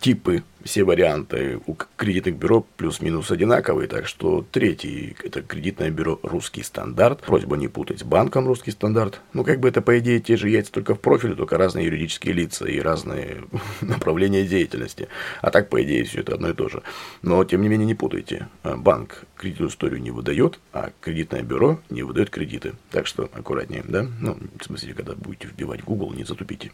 типы, 0.00 0.42
все 0.64 0.84
варианты 0.84 1.60
у 1.66 1.74
кредитных 1.96 2.36
бюро 2.36 2.66
плюс-минус 2.76 3.30
одинаковые, 3.30 3.88
так 3.88 4.06
что 4.06 4.44
третий– 4.50 5.16
это 5.24 5.42
кредитное 5.42 5.90
бюро 5.90 6.18
«Русский 6.22 6.62
стандарт». 6.62 7.22
Просьба 7.22 7.56
не 7.56 7.68
путать 7.68 8.00
с 8.00 8.02
банком 8.02 8.46
«Русский 8.46 8.70
стандарт». 8.70 9.20
Ну, 9.32 9.44
как 9.44 9.60
бы 9.60 9.68
это, 9.68 9.80
по 9.82 9.98
идее, 9.98 10.20
те 10.20 10.36
же 10.36 10.48
яйца 10.48 10.72
только 10.72 10.94
в 10.94 11.00
профиле, 11.00 11.34
только 11.34 11.56
разные 11.56 11.86
юридические 11.86 12.34
лица 12.34 12.66
и 12.66 12.80
разные 12.80 13.44
направления 13.80 14.44
деятельности. 14.44 15.08
А 15.40 15.50
так, 15.50 15.68
по 15.68 15.82
идее, 15.82 16.04
все 16.04 16.20
это 16.20 16.34
одно 16.34 16.50
и 16.50 16.54
то 16.54 16.68
же. 16.68 16.82
Но, 17.22 17.42
тем 17.44 17.62
не 17.62 17.68
менее, 17.68 17.86
не 17.86 17.94
путайте. 17.94 18.48
Банк 18.62 19.24
кредитную 19.36 19.70
историю 19.70 20.02
не 20.02 20.10
выдает, 20.10 20.60
а 20.72 20.90
кредитное 21.00 21.42
бюро 21.42 21.80
не 21.88 22.02
выдает 22.02 22.30
кредиты. 22.30 22.74
Так 22.90 23.06
что 23.06 23.30
аккуратнее, 23.32 23.82
да? 23.86 24.06
Ну, 24.20 24.36
в 24.58 24.64
смысле, 24.64 24.92
когда 24.92 25.14
будете 25.14 25.48
вбивать 25.48 25.80
в 25.80 25.84
Google, 25.84 26.12
не 26.12 26.24
затупите. 26.24 26.72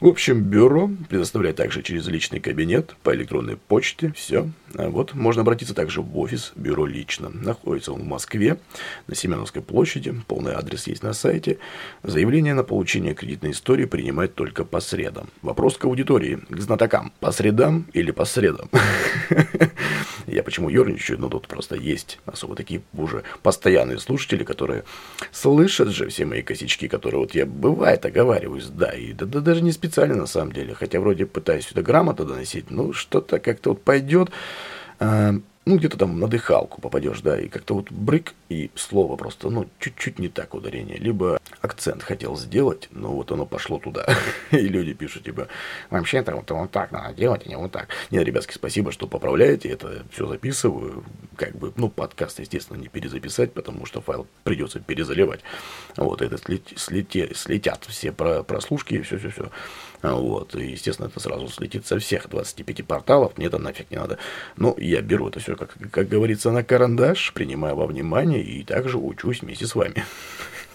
В 0.00 0.08
общем, 0.08 0.42
бюро 0.42 0.90
предоставляет 1.08 1.56
также 1.56 1.82
через 1.82 2.06
личный 2.08 2.40
кабинет, 2.40 2.96
по 3.02 3.11
электронной 3.14 3.56
почте, 3.56 4.12
все. 4.16 4.48
А 4.74 4.88
вот, 4.88 5.14
можно 5.14 5.42
обратиться 5.42 5.74
также 5.74 6.00
в 6.00 6.18
офис 6.18 6.52
бюро 6.56 6.86
лично. 6.86 7.28
Находится 7.28 7.92
он 7.92 8.02
в 8.02 8.06
Москве, 8.06 8.58
на 9.06 9.14
Семеновской 9.14 9.62
площади, 9.62 10.14
полный 10.26 10.52
адрес 10.52 10.86
есть 10.86 11.02
на 11.02 11.12
сайте. 11.12 11.58
Заявление 12.02 12.54
на 12.54 12.64
получение 12.64 13.14
кредитной 13.14 13.50
истории 13.50 13.84
принимать 13.84 14.34
только 14.34 14.64
по 14.64 14.80
средам. 14.80 15.28
Вопрос 15.42 15.76
к 15.76 15.84
аудитории, 15.84 16.40
к 16.48 16.58
знатокам. 16.58 17.12
По 17.20 17.32
средам 17.32 17.86
или 17.92 18.10
по 18.10 18.24
средам? 18.24 18.68
Я 20.26 20.42
почему 20.42 20.68
ерничаю, 20.68 21.18
но 21.18 21.28
тут 21.28 21.48
просто 21.48 21.76
есть 21.76 22.18
особо 22.26 22.54
такие 22.54 22.82
уже 22.94 23.22
постоянные 23.42 23.98
слушатели, 23.98 24.44
которые 24.44 24.84
слышат 25.30 25.88
же 25.88 26.08
все 26.08 26.24
мои 26.24 26.42
косячки, 26.42 26.88
которые 26.88 27.20
вот 27.20 27.34
я 27.34 27.46
бывает 27.46 28.04
оговариваюсь, 28.06 28.66
да, 28.66 28.90
и 28.90 29.12
да, 29.12 29.26
да 29.26 29.40
даже 29.40 29.62
не 29.62 29.72
специально 29.72 30.14
на 30.14 30.26
самом 30.26 30.52
деле, 30.52 30.74
хотя 30.74 31.00
вроде 31.00 31.26
пытаюсь 31.26 31.66
сюда 31.66 31.82
грамотно 31.82 32.24
доносить, 32.24 32.70
ну 32.70 32.92
что-то 33.02 33.38
как-то 33.38 33.70
вот 33.70 33.82
пойдет, 33.82 34.30
а, 34.98 35.34
ну, 35.64 35.78
где-то 35.78 35.96
там 35.96 36.18
на 36.18 36.26
дыхалку 36.26 36.80
попадешь, 36.80 37.20
да, 37.20 37.38
и 37.40 37.48
как-то 37.48 37.74
вот 37.74 37.90
брык, 37.92 38.34
и 38.48 38.70
слово 38.74 39.16
просто, 39.16 39.48
ну, 39.48 39.68
чуть-чуть 39.78 40.18
не 40.18 40.28
так 40.28 40.54
ударение. 40.54 40.96
Либо 40.96 41.40
акцент 41.60 42.02
хотел 42.02 42.36
сделать, 42.36 42.88
но 42.90 43.12
вот 43.12 43.30
оно 43.30 43.46
пошло 43.46 43.78
туда. 43.78 44.04
и 44.50 44.56
люди 44.56 44.92
пишут, 44.92 45.24
типа, 45.24 45.46
вообще-то 45.90 46.34
вот, 46.34 46.50
вот 46.50 46.70
так 46.72 46.90
надо 46.90 47.14
делать, 47.14 47.42
а 47.46 47.48
не 47.48 47.56
вот 47.56 47.70
так. 47.70 47.88
Нет, 48.10 48.24
ребятки, 48.24 48.52
спасибо, 48.54 48.90
что 48.90 49.06
поправляете, 49.06 49.68
это 49.68 50.04
все 50.10 50.26
записываю. 50.26 51.04
Как 51.36 51.54
бы, 51.54 51.72
ну, 51.76 51.88
подкаст, 51.88 52.40
естественно, 52.40 52.78
не 52.78 52.88
перезаписать, 52.88 53.52
потому 53.52 53.86
что 53.86 54.00
файл 54.00 54.26
придется 54.42 54.80
перезаливать. 54.80 55.40
Вот, 55.96 56.22
это 56.22 56.38
слет, 56.38 56.62
слете, 56.74 57.32
слетят 57.36 57.84
все 57.84 58.10
про, 58.10 58.42
прослушки 58.42 58.94
и 58.94 59.02
все-все-все. 59.02 59.50
Вот, 60.02 60.56
и, 60.56 60.72
естественно, 60.72 61.06
это 61.06 61.20
сразу 61.20 61.48
слетит 61.48 61.86
со 61.86 61.98
всех 61.98 62.28
25 62.28 62.84
порталов, 62.84 63.38
мне 63.38 63.46
это 63.46 63.58
нафиг 63.58 63.90
не 63.90 63.98
надо. 63.98 64.18
Но 64.56 64.74
я 64.78 65.00
беру 65.00 65.28
это 65.28 65.38
все, 65.38 65.54
как, 65.54 65.76
как 65.90 66.08
говорится, 66.08 66.50
на 66.50 66.64
карандаш, 66.64 67.32
принимаю 67.32 67.76
во 67.76 67.86
внимание 67.86 68.42
и 68.42 68.64
также 68.64 68.98
учусь 68.98 69.42
вместе 69.42 69.66
с 69.66 69.74
вами. 69.74 70.04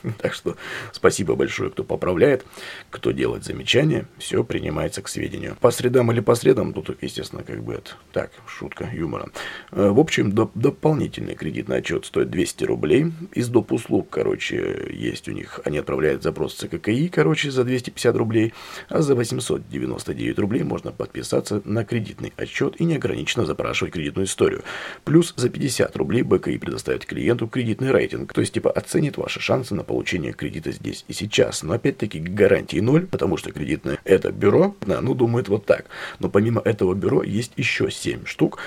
Так 0.17 0.33
что 0.33 0.55
спасибо 0.91 1.35
большое, 1.35 1.69
кто 1.69 1.83
поправляет, 1.83 2.45
кто 2.89 3.11
делает 3.11 3.43
замечания, 3.43 4.07
все 4.17 4.43
принимается 4.43 5.01
к 5.01 5.07
сведению. 5.07 5.55
По 5.59 5.71
средам 5.71 6.11
или 6.11 6.19
по 6.19 6.35
средам, 6.35 6.73
тут, 6.73 6.97
естественно, 7.01 7.43
как 7.43 7.63
бы 7.63 7.75
это 7.75 7.91
так, 8.11 8.31
шутка 8.47 8.89
юмора. 8.91 9.29
Э, 9.71 9.89
в 9.89 9.99
общем, 9.99 10.31
доп 10.31 10.51
дополнительный 10.55 11.35
кредитный 11.35 11.77
отчет 11.77 12.05
стоит 12.05 12.29
200 12.29 12.63
рублей. 12.65 13.11
Из 13.33 13.47
доп. 13.49 13.71
услуг, 13.71 14.09
короче, 14.09 14.89
есть 14.91 15.27
у 15.27 15.31
них, 15.31 15.59
они 15.65 15.77
отправляют 15.77 16.23
запрос 16.23 16.53
в 16.53 16.57
ЦККИ, 16.57 17.09
короче, 17.09 17.51
за 17.51 17.63
250 17.63 18.15
рублей, 18.15 18.53
а 18.89 19.01
за 19.01 19.15
899 19.15 20.39
рублей 20.39 20.63
можно 20.63 20.91
подписаться 20.91 21.61
на 21.65 21.85
кредитный 21.85 22.33
отчет 22.37 22.79
и 22.79 22.85
неограниченно 22.85 23.45
запрашивать 23.45 23.93
кредитную 23.93 24.25
историю. 24.25 24.63
Плюс 25.03 25.33
за 25.35 25.49
50 25.49 25.95
рублей 25.95 26.23
БКИ 26.23 26.57
предоставит 26.57 27.05
клиенту 27.05 27.47
кредитный 27.47 27.91
рейтинг, 27.91 28.33
то 28.33 28.41
есть 28.41 28.53
типа 28.53 28.71
оценит 28.71 29.17
ваши 29.17 29.39
шансы 29.39 29.75
на 29.75 29.83
получения 29.87 30.33
кредита 30.33 30.71
здесь 30.71 31.05
и 31.07 31.13
сейчас. 31.13 31.63
Но 31.63 31.73
опять-таки 31.73 32.19
гарантии 32.19 32.79
ноль, 32.79 33.07
потому 33.07 33.37
что 33.37 33.51
кредитное 33.51 33.97
это 34.03 34.31
бюро, 34.31 34.75
да, 34.81 35.01
ну 35.01 35.15
думает 35.15 35.47
вот 35.47 35.65
так. 35.65 35.85
Но 36.19 36.29
помимо 36.29 36.61
этого 36.61 36.93
бюро 36.93 37.23
есть 37.23 37.53
еще 37.57 37.89
7 37.89 38.25
штук, 38.25 38.59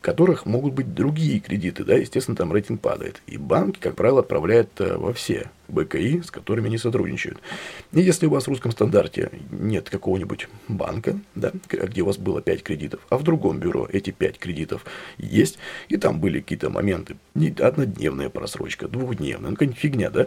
которых 0.00 0.46
могут 0.46 0.74
быть 0.74 0.94
другие 0.94 1.40
кредиты, 1.40 1.84
да, 1.84 1.94
естественно, 1.94 2.36
там 2.36 2.52
рейтинг 2.52 2.80
падает. 2.80 3.20
И 3.26 3.36
банки, 3.36 3.78
как 3.80 3.96
правило, 3.96 4.20
отправляют 4.20 4.70
э, 4.80 4.96
во 4.96 5.12
все 5.12 5.50
БКИ, 5.68 6.22
с 6.24 6.30
которыми 6.30 6.68
они 6.68 6.78
сотрудничают. 6.78 7.38
И 7.92 8.00
если 8.00 8.26
у 8.26 8.30
вас 8.30 8.44
в 8.44 8.48
русском 8.48 8.72
стандарте 8.72 9.30
нет 9.50 9.90
какого-нибудь 9.90 10.48
банка, 10.66 11.18
да, 11.34 11.52
где 11.68 12.02
у 12.02 12.06
вас 12.06 12.16
было 12.16 12.40
5 12.40 12.62
кредитов, 12.62 13.00
а 13.10 13.18
в 13.18 13.22
другом 13.22 13.58
бюро 13.58 13.86
эти 13.92 14.10
5 14.10 14.38
кредитов 14.38 14.84
есть, 15.18 15.58
и 15.88 15.96
там 15.96 16.20
были 16.20 16.40
какие-то 16.40 16.70
моменты, 16.70 17.16
не 17.34 17.50
однодневная 17.50 18.30
просрочка, 18.30 18.88
двухдневная, 18.88 19.50
ну 19.50 19.56
какая-нибудь 19.56 19.80
фигня, 19.80 20.10
да, 20.10 20.26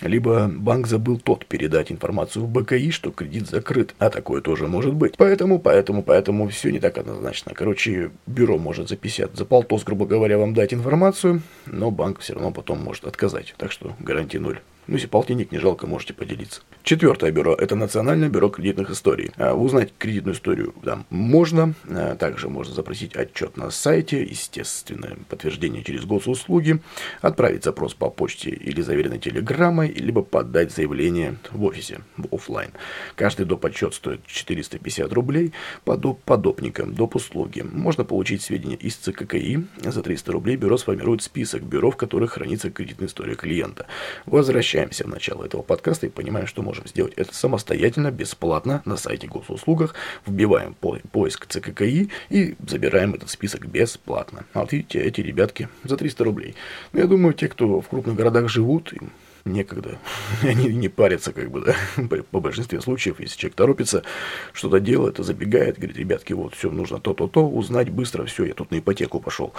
либо 0.00 0.50
банк 0.54 0.86
забыл 0.86 1.18
тот 1.18 1.46
передать 1.46 1.90
информацию 1.90 2.44
в 2.44 2.50
БКИ, 2.50 2.90
что 2.90 3.10
кредит 3.12 3.48
закрыт, 3.48 3.94
а 3.98 4.10
такое 4.10 4.42
тоже 4.42 4.66
может 4.66 4.94
быть. 4.94 5.16
Поэтому, 5.16 5.58
поэтому, 5.58 6.02
поэтому 6.02 6.48
все 6.48 6.70
не 6.70 6.80
так 6.80 6.98
однозначно. 6.98 7.52
Короче, 7.54 8.10
бюро 8.26 8.58
может 8.58 8.71
за 8.76 8.96
50, 8.96 9.36
за 9.36 9.44
полтос, 9.44 9.84
грубо 9.84 10.06
говоря, 10.06 10.38
вам 10.38 10.54
дать 10.54 10.74
информацию, 10.74 11.42
но 11.66 11.90
банк 11.90 12.20
все 12.20 12.34
равно 12.34 12.50
потом 12.50 12.82
может 12.82 13.06
отказать. 13.06 13.54
Так 13.58 13.72
что 13.72 13.94
гарантии 14.00 14.38
ноль. 14.38 14.60
Ну, 14.88 14.94
если 14.94 15.06
полтинник 15.06 15.52
не 15.52 15.58
жалко, 15.58 15.86
можете 15.86 16.12
поделиться. 16.12 16.60
Четвертое 16.82 17.30
бюро– 17.30 17.54
это 17.58 17.76
Национальное 17.76 18.28
бюро 18.28 18.48
кредитных 18.48 18.90
историй. 18.90 19.30
А, 19.36 19.54
узнать 19.54 19.94
кредитную 19.96 20.34
историю 20.34 20.74
там 20.84 21.06
можно. 21.08 21.74
А, 21.88 22.16
также 22.16 22.48
можно 22.48 22.74
запросить 22.74 23.14
отчет 23.14 23.56
на 23.56 23.70
сайте, 23.70 24.24
естественное 24.24 25.16
подтверждение 25.28 25.84
через 25.84 26.04
госуслуги, 26.04 26.80
отправить 27.20 27.62
запрос 27.62 27.94
по 27.94 28.10
почте 28.10 28.50
или 28.50 28.80
заверенной 28.80 29.20
телеграммой, 29.20 29.92
либо 29.92 30.22
подать 30.22 30.72
заявление 30.72 31.36
в 31.52 31.62
офисе, 31.62 32.00
в 32.16 32.34
офлайн. 32.34 32.72
Каждый 33.14 33.46
доп. 33.46 33.64
отчет 33.64 33.94
стоит 33.94 34.26
450 34.26 35.12
рублей 35.12 35.52
по 35.84 35.96
доп. 35.96 36.20
подопникам, 36.24 36.92
доп. 36.92 37.14
услуги. 37.14 37.60
Можно 37.60 38.02
получить 38.02 38.42
сведения 38.42 38.74
из 38.74 38.96
ЦККИ. 38.96 39.64
За 39.84 40.02
300 40.02 40.32
рублей 40.32 40.56
бюро 40.56 40.76
сформирует 40.76 41.22
список 41.22 41.62
бюро, 41.62 41.92
в 41.92 41.96
которых 41.96 42.32
хранится 42.32 42.72
кредитная 42.72 43.06
история 43.06 43.36
клиента. 43.36 43.86
Возвращаясь 44.26 44.71
возвращаемся 44.72 45.04
в 45.04 45.08
начало 45.08 45.44
этого 45.44 45.62
подкаста 45.62 46.06
и 46.06 46.10
понимаем, 46.10 46.46
что 46.46 46.62
можем 46.62 46.86
сделать 46.86 47.12
это 47.16 47.34
самостоятельно, 47.34 48.10
бесплатно 48.10 48.80
на 48.86 48.96
сайте 48.96 49.26
госуслугах, 49.26 49.94
вбиваем 50.26 50.72
по 50.72 50.96
поиск 51.12 51.46
ЦККИ 51.46 52.08
и 52.30 52.56
забираем 52.66 53.12
этот 53.14 53.28
список 53.28 53.66
бесплатно. 53.66 54.46
А 54.54 54.60
вот 54.60 54.72
видите, 54.72 54.98
эти 55.00 55.20
ребятки 55.20 55.68
за 55.84 55.98
300 55.98 56.24
рублей. 56.24 56.54
Но 56.92 57.00
я 57.00 57.06
думаю, 57.06 57.34
те, 57.34 57.48
кто 57.48 57.82
в 57.82 57.88
крупных 57.88 58.16
городах 58.16 58.48
живут, 58.48 58.94
им 58.94 59.12
некогда. 59.44 59.98
Они 60.42 60.68
не 60.68 60.88
парятся, 60.88 61.32
как 61.32 61.50
бы, 61.50 61.60
да. 61.60 61.76
По 62.30 62.40
большинстве 62.40 62.80
случаев, 62.80 63.20
если 63.20 63.38
человек 63.38 63.56
торопится, 63.56 64.04
что-то 64.52 64.80
делает, 64.80 65.18
забегает, 65.18 65.76
говорит, 65.76 65.96
ребятки, 65.96 66.32
вот, 66.32 66.54
все, 66.54 66.70
нужно 66.70 66.98
то-то-то, 66.98 67.46
узнать 67.46 67.90
быстро, 67.90 68.24
все, 68.24 68.44
я 68.44 68.54
тут 68.54 68.70
на 68.70 68.78
ипотеку 68.78 69.20
пошел. 69.20 69.52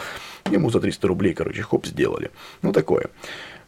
Ему 0.49 0.69
за 0.69 0.80
300 0.80 1.08
рублей, 1.08 1.34
короче, 1.34 1.62
хоп, 1.62 1.86
сделали. 1.86 2.32
Ну, 2.62 2.71
такое. 2.71 3.10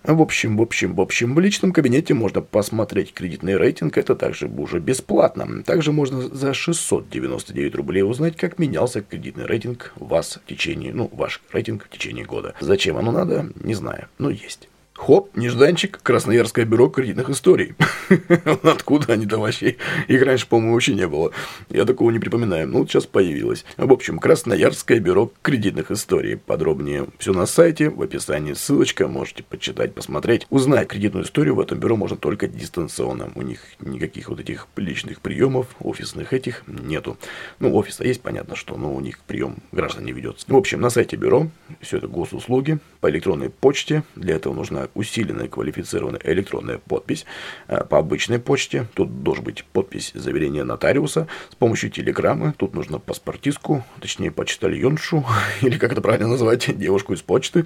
В 0.07 0.21
общем, 0.21 0.57
в 0.57 0.61
общем, 0.61 0.93
в 0.93 1.01
общем, 1.01 1.33
в 1.33 1.39
личном 1.39 1.71
кабинете 1.71 2.13
можно 2.13 2.41
посмотреть 2.41 3.11
кредитный 3.11 3.57
рейтинг, 3.57 3.97
это 3.97 4.15
также 4.15 4.47
уже 4.47 4.79
бесплатно. 4.79 5.63
Также 5.63 5.91
можно 5.91 6.21
за 6.21 6.53
699 6.53 7.73
рублей 7.75 8.03
узнать, 8.03 8.37
как 8.37 8.59
менялся 8.59 9.01
кредитный 9.01 9.45
рейтинг 9.45 9.93
вас 9.95 10.39
в 10.43 10.47
течение, 10.47 10.93
ну, 10.93 11.09
ваш 11.11 11.41
рейтинг 11.51 11.85
в 11.85 11.89
течение 11.89 12.23
года. 12.23 12.53
Зачем 12.59 12.97
оно 12.97 13.11
надо, 13.11 13.49
не 13.55 13.73
знаю, 13.73 14.07
но 14.19 14.29
есть. 14.29 14.69
Хоп, 14.97 15.35
нежданчик, 15.35 15.99
Красноярское 16.01 16.63
бюро 16.63 16.87
кредитных 16.87 17.29
историй. 17.29 17.75
Откуда 18.63 19.13
они 19.13 19.25
там 19.25 19.41
вообще? 19.41 19.75
Их 20.07 20.21
раньше, 20.23 20.47
по-моему, 20.47 20.73
вообще 20.73 20.93
не 20.93 21.05
было. 21.05 21.31
Я 21.69 21.83
такого 21.83 22.11
не 22.11 22.19
припоминаю. 22.19 22.67
Ну, 22.69 22.79
вот 22.79 22.89
сейчас 22.89 23.05
появилось. 23.05 23.65
В 23.75 23.91
общем, 23.91 24.19
Красноярское 24.19 25.01
бюро 25.01 25.31
кредитных 25.41 25.91
историй. 25.91 26.37
Подробнее 26.37 27.07
все 27.19 27.33
на 27.33 27.45
сайте, 27.45 27.89
в 27.89 28.01
описании 28.01 28.53
ссылочка. 28.53 29.09
Можете 29.09 29.43
почитать, 29.43 29.93
посмотреть. 29.93 30.47
Узнать 30.49 30.87
кредитную 30.87 31.25
историю 31.25 31.55
в 31.55 31.59
этом 31.59 31.77
бюро 31.77 31.97
можно 31.97 32.15
только 32.15 32.47
дистанционно. 32.47 33.31
У 33.35 33.41
них 33.41 33.59
никаких 33.81 34.29
вот 34.29 34.39
этих 34.39 34.65
личных 34.77 35.19
приемов, 35.19 35.67
офисных 35.81 36.31
этих 36.31 36.63
нету. 36.67 37.17
Ну, 37.59 37.75
офиса 37.75 38.05
есть, 38.05 38.21
понятно, 38.21 38.55
что, 38.55 38.77
но 38.77 38.95
у 38.95 39.01
них 39.01 39.19
прием 39.19 39.57
граждан 39.73 40.05
не 40.05 40.13
ведется. 40.13 40.45
В 40.47 40.55
общем, 40.55 40.79
на 40.79 40.89
сайте 40.89 41.17
бюро 41.17 41.49
все 41.81 41.97
это 41.97 42.07
госуслуги 42.07 42.79
по 43.01 43.09
электронной 43.09 43.49
почте. 43.49 44.03
Для 44.15 44.35
этого 44.35 44.53
нужна 44.53 44.84
усиленная 44.93 45.47
квалифицированная 45.47 46.21
электронная 46.23 46.77
подпись 46.77 47.25
э, 47.67 47.83
по 47.83 47.97
обычной 47.97 48.39
почте. 48.39 48.87
Тут 48.93 49.23
должен 49.23 49.43
быть 49.43 49.65
подпись 49.65 50.11
заверения 50.13 50.63
нотариуса. 50.63 51.27
С 51.49 51.55
помощью 51.55 51.89
телеграммы 51.89 52.53
тут 52.55 52.73
нужно 52.73 52.99
паспортистку, 52.99 53.83
точнее 53.99 54.31
почтальоншу, 54.31 55.25
или 55.61 55.77
как 55.77 55.91
это 55.91 56.01
правильно 56.01 56.27
назвать, 56.27 56.77
девушку 56.77 57.13
из 57.13 57.21
почты, 57.21 57.65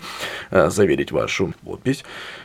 э, 0.52 0.70
заверить 0.70 1.12
вашу 1.12 1.54
подпись 1.64 2.04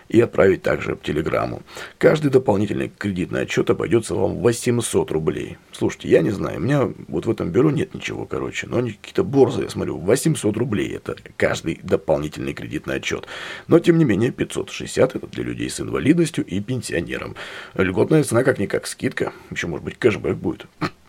и 0.09 0.21
отправить 0.21 0.63
также 0.63 0.99
телеграмму. 1.03 1.63
Каждый 1.99 2.31
дополнительный 2.31 2.89
кредитный 2.89 3.43
отчет 3.43 3.71
обойдется 3.71 4.15
вам 4.15 4.37
800 4.37 5.11
рублей. 5.11 5.57
Слушайте, 5.73 6.09
я 6.09 6.21
не 6.23 6.31
знаю, 6.31 6.59
у 6.59 6.63
меня 6.63 6.93
вот 7.09 7.27
в 7.27 7.31
этом 7.31 7.51
бюро 7.51 7.71
нет 7.71 7.95
ничего, 7.95 8.27
короче, 8.27 8.67
но 8.67 8.79
они 8.79 8.93
какие-то 8.93 9.25
борзы, 9.25 9.63
я 9.63 9.69
смотрю, 9.69 9.99
800 9.99 10.57
рублей 10.57 10.95
это 10.95 11.17
каждый 11.37 11.81
дополнительный 11.83 12.55
кредитный 12.55 12.97
отчет. 12.97 13.27
Но, 13.67 13.79
тем 13.79 13.99
не 13.99 14.05
менее, 14.05 14.31
560 14.31 15.17
это 15.17 15.27
для 15.27 15.45
людей 15.45 15.71
с 15.71 15.81
инвалидностью 15.81 16.45
и 16.45 16.61
пенсионерам. 16.61 17.37
Льготная 17.75 18.23
цена 18.25 18.45
как-никак 18.45 18.87
скидка, 18.87 19.33
еще, 19.51 19.67
может 19.67 19.85
быть, 19.85 19.99
кэшбэк 19.99 20.37
будет. 20.37 20.67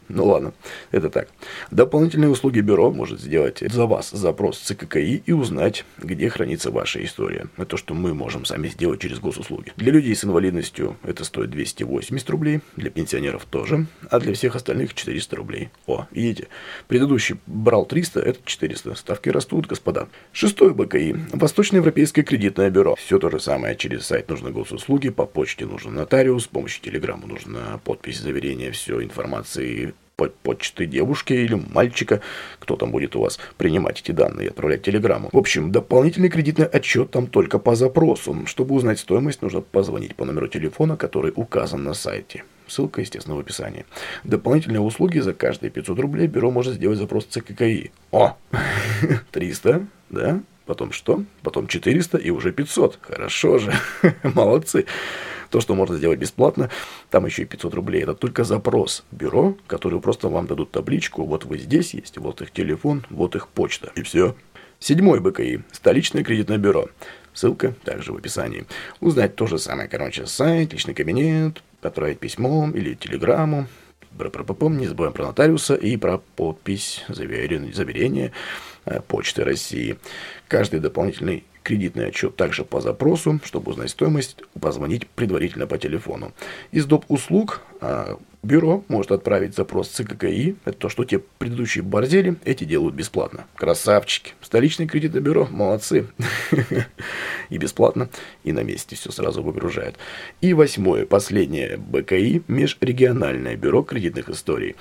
Ну 0.08 0.26
ладно, 0.26 0.54
это 0.92 1.10
так. 1.10 1.30
Дополнительные 1.72 2.30
услуги 2.30 2.60
бюро 2.60 2.92
может 2.92 3.20
сделать 3.20 3.60
за 3.60 3.86
вас 3.86 4.12
запрос 4.12 4.60
ЦККИ 4.60 5.24
и 5.26 5.32
узнать, 5.32 5.84
где 5.98 6.30
хранится 6.30 6.70
ваша 6.70 7.04
история. 7.04 7.48
Это 7.58 7.66
то, 7.66 7.78
что 7.78 7.94
мы 7.94 8.14
можем 8.14 8.46
сами 8.46 8.68
сделать 8.68 9.02
через 9.02 9.20
госуслуги. 9.20 9.74
Для 9.78 9.92
людей 9.92 10.16
с 10.16 10.24
инвалидностью 10.24 10.98
это 11.04 11.24
стоит 11.24 11.50
280 11.50 12.30
рублей, 12.30 12.62
для 12.76 12.92
пенсионеров 12.92 13.46
тоже, 13.46 13.88
а 14.10 14.20
для 14.20 14.34
всех 14.34 14.56
остальных 14.56 14.94
400 14.94 15.36
рублей. 15.36 15.70
О, 15.88 16.06
видите, 16.12 16.50
предыдущий 16.88 17.38
брал 17.48 17.86
300, 17.86 18.20
это 18.20 18.40
400. 18.46 18.96
Ставки 18.96 19.30
растут, 19.30 19.66
господа. 19.66 20.08
Шестое 20.32 20.74
БКИ. 20.74 21.16
Восточноевропейское 21.34 22.24
кредитное 22.24 22.70
бюро. 22.70 22.96
Все 22.96 23.18
то 23.18 23.30
же 23.32 23.40
самое. 23.40 23.76
Через 23.76 24.06
сайт 24.06 24.30
нужно 24.30 24.52
госуслуги, 24.52 25.10
по 25.10 25.26
почте 25.26 25.66
нужен 25.66 25.96
нотариус, 25.96 26.44
с 26.44 26.48
помощью 26.48 26.84
телеграмма 26.84 27.26
нужна 27.28 27.80
подпись 27.84 28.20
заверения, 28.20 28.72
все 28.72 29.02
информации 29.02 29.95
почты 30.16 30.86
девушки 30.86 31.34
или 31.34 31.62
мальчика, 31.74 32.22
кто 32.60 32.76
там 32.76 32.92
будет 32.92 33.16
у 33.16 33.22
вас 33.22 33.40
принимать 33.58 34.02
эти 34.02 34.12
данные 34.12 34.48
и 34.48 34.50
отправлять 34.50 34.84
телеграмму. 34.84 35.30
В 35.32 35.38
общем, 35.38 35.72
дополнительный 35.72 36.30
кредитный 36.30 36.66
отчет 36.66 37.12
там 37.12 37.28
только 37.28 37.60
по 37.60 37.76
запросу. 37.76 38.36
Чтобы 38.46 38.76
узнать 38.76 39.00
стоимость, 39.00 39.42
нужно 39.42 39.62
позвонить 39.62 40.16
по 40.16 40.26
номеру 40.26 40.48
телефона, 40.48 40.98
который 40.98 41.34
указан 41.36 41.84
на 41.84 41.94
сайте. 41.94 42.44
Ссылка, 42.68 43.02
естественно, 43.02 43.36
в 43.36 43.40
описании. 43.40 43.86
Дополнительные 44.24 44.80
услуги 44.80 45.20
за 45.20 45.34
каждые 45.34 45.70
500 45.70 46.00
рублей 46.00 46.28
бюро 46.28 46.50
может 46.50 46.76
сделать 46.76 46.98
запрос 46.98 47.26
ЦККИ. 47.26 47.92
О, 48.12 48.36
300, 49.32 49.86
да? 50.10 50.42
Потом 50.66 50.92
что? 50.92 51.24
Потом 51.44 51.68
400 51.68 52.18
и 52.18 52.32
уже 52.32 52.52
500. 52.52 53.00
Хорошо 53.02 53.60
же. 53.60 53.74
Молодцы. 54.24 54.86
То, 55.50 55.62
что 55.62 55.76
можно 55.76 55.98
сделать 55.98 56.20
бесплатно, 56.20 56.70
там 57.10 57.26
еще 57.26 57.44
и 57.44 57.46
500 57.46 57.74
рублей. 57.74 58.04
Это 58.04 58.14
только 58.14 58.44
запрос 58.44 59.04
бюро, 59.12 59.56
который 59.68 60.00
просто 60.02 60.30
вам 60.30 60.48
дадут 60.48 60.72
табличку. 60.72 61.26
Вот 61.26 61.46
вы 61.46 61.58
здесь 61.58 61.94
есть, 61.94 62.18
вот 62.18 62.42
их 62.42 62.52
телефон, 62.52 63.06
вот 63.10 63.36
их 63.36 63.48
почта. 63.48 63.92
И 63.96 64.04
все. 64.04 64.36
Седьмой 64.80 65.20
БКИ. 65.20 65.64
Столичное 65.72 66.24
кредитное 66.24 66.58
бюро. 66.58 66.90
Ссылка 67.34 67.74
также 67.84 68.14
в 68.14 68.18
описании. 68.18 68.66
Узнать 69.02 69.36
то 69.36 69.46
же 69.46 69.58
самое, 69.58 69.90
короче, 69.90 70.26
сайт, 70.26 70.72
личный 70.74 70.94
кабинет, 70.94 71.62
отправить 71.82 72.20
письмо 72.20 72.70
или 72.74 72.94
телеграмму. 72.94 73.68
Не 74.18 74.88
забываем 74.88 75.14
про 75.14 75.26
нотариуса 75.26 75.76
и 75.76 75.98
про 75.98 76.20
подпись 76.20 77.04
заверения, 77.10 77.74
заверения 77.74 78.32
э, 78.86 79.02
Почты 79.02 79.44
России. 79.44 79.98
Каждый 80.48 80.80
дополнительный 80.80 81.44
кредитный 81.66 82.08
отчет 82.08 82.36
также 82.36 82.64
по 82.64 82.80
запросу, 82.80 83.40
чтобы 83.44 83.72
узнать 83.72 83.90
стоимость, 83.90 84.38
позвонить 84.62 85.08
предварительно 85.08 85.66
по 85.68 85.78
телефону. 85.78 86.32
Из 86.72 86.86
доп. 86.86 87.06
услуг 87.10 87.62
а, 87.82 88.20
бюро 88.44 88.84
может 88.88 89.12
отправить 89.12 89.56
запрос 89.56 89.90
ЦККИ. 89.90 90.56
Это 90.64 90.78
то, 90.78 90.90
что 90.90 91.04
те 91.04 91.20
предыдущие 91.20 91.84
борзели, 91.84 92.36
эти 92.46 92.64
делают 92.64 92.96
бесплатно. 92.96 93.46
Красавчики. 93.56 94.34
Столичное 94.42 94.88
кредитное 94.88 95.22
бюро, 95.22 95.48
молодцы. 95.50 96.08
И 97.50 97.58
бесплатно, 97.60 98.10
и 98.44 98.52
на 98.52 98.64
месте 98.64 98.96
все 98.96 99.12
сразу 99.12 99.44
выгружает. 99.44 99.96
И 100.42 100.54
восьмое, 100.54 101.06
последнее, 101.06 101.78
БКИ, 101.78 102.42
межрегиональное 102.48 103.56
бюро 103.56 103.84
кредитных 103.84 104.30
историй. 104.30 104.76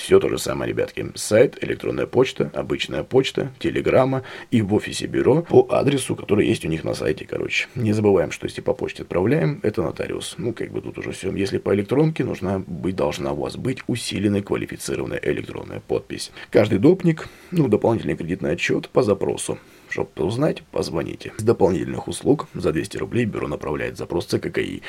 Все 0.00 0.18
то 0.18 0.30
же 0.30 0.38
самое, 0.38 0.70
ребятки. 0.70 1.06
Сайт, 1.14 1.62
электронная 1.62 2.06
почта, 2.06 2.50
обычная 2.54 3.02
почта, 3.02 3.52
телеграмма 3.58 4.22
и 4.50 4.62
в 4.62 4.72
офисе 4.72 5.06
бюро 5.06 5.42
по 5.42 5.66
адресу, 5.70 6.16
который 6.16 6.46
есть 6.48 6.64
у 6.64 6.68
них 6.68 6.84
на 6.84 6.94
сайте, 6.94 7.26
короче. 7.26 7.68
Не 7.74 7.92
забываем, 7.92 8.30
что 8.30 8.46
если 8.46 8.62
по 8.62 8.72
почте 8.72 9.02
отправляем, 9.02 9.60
это 9.62 9.82
нотариус. 9.82 10.36
Ну, 10.38 10.54
как 10.54 10.72
бы 10.72 10.80
тут 10.80 10.96
уже 10.96 11.12
все. 11.12 11.30
Если 11.32 11.58
по 11.58 11.74
электронке, 11.74 12.24
нужна 12.24 12.64
быть, 12.66 12.96
должна 12.96 13.32
у 13.32 13.42
вас 13.42 13.58
быть 13.58 13.80
усиленная 13.88 14.40
квалифицированная 14.40 15.20
электронная 15.22 15.80
подпись. 15.80 16.32
Каждый 16.48 16.78
допник, 16.78 17.28
ну, 17.50 17.68
дополнительный 17.68 18.16
кредитный 18.16 18.52
отчет 18.52 18.88
по 18.88 19.02
запросу. 19.02 19.58
Чтобы 19.90 20.24
узнать, 20.24 20.62
позвоните. 20.70 21.32
С 21.36 21.42
дополнительных 21.42 22.06
услуг 22.06 22.46
за 22.54 22.72
200 22.72 22.96
рублей 22.98 23.24
бюро 23.24 23.48
направляет 23.48 23.96
запрос 23.96 24.26
ЦККИ. 24.26 24.82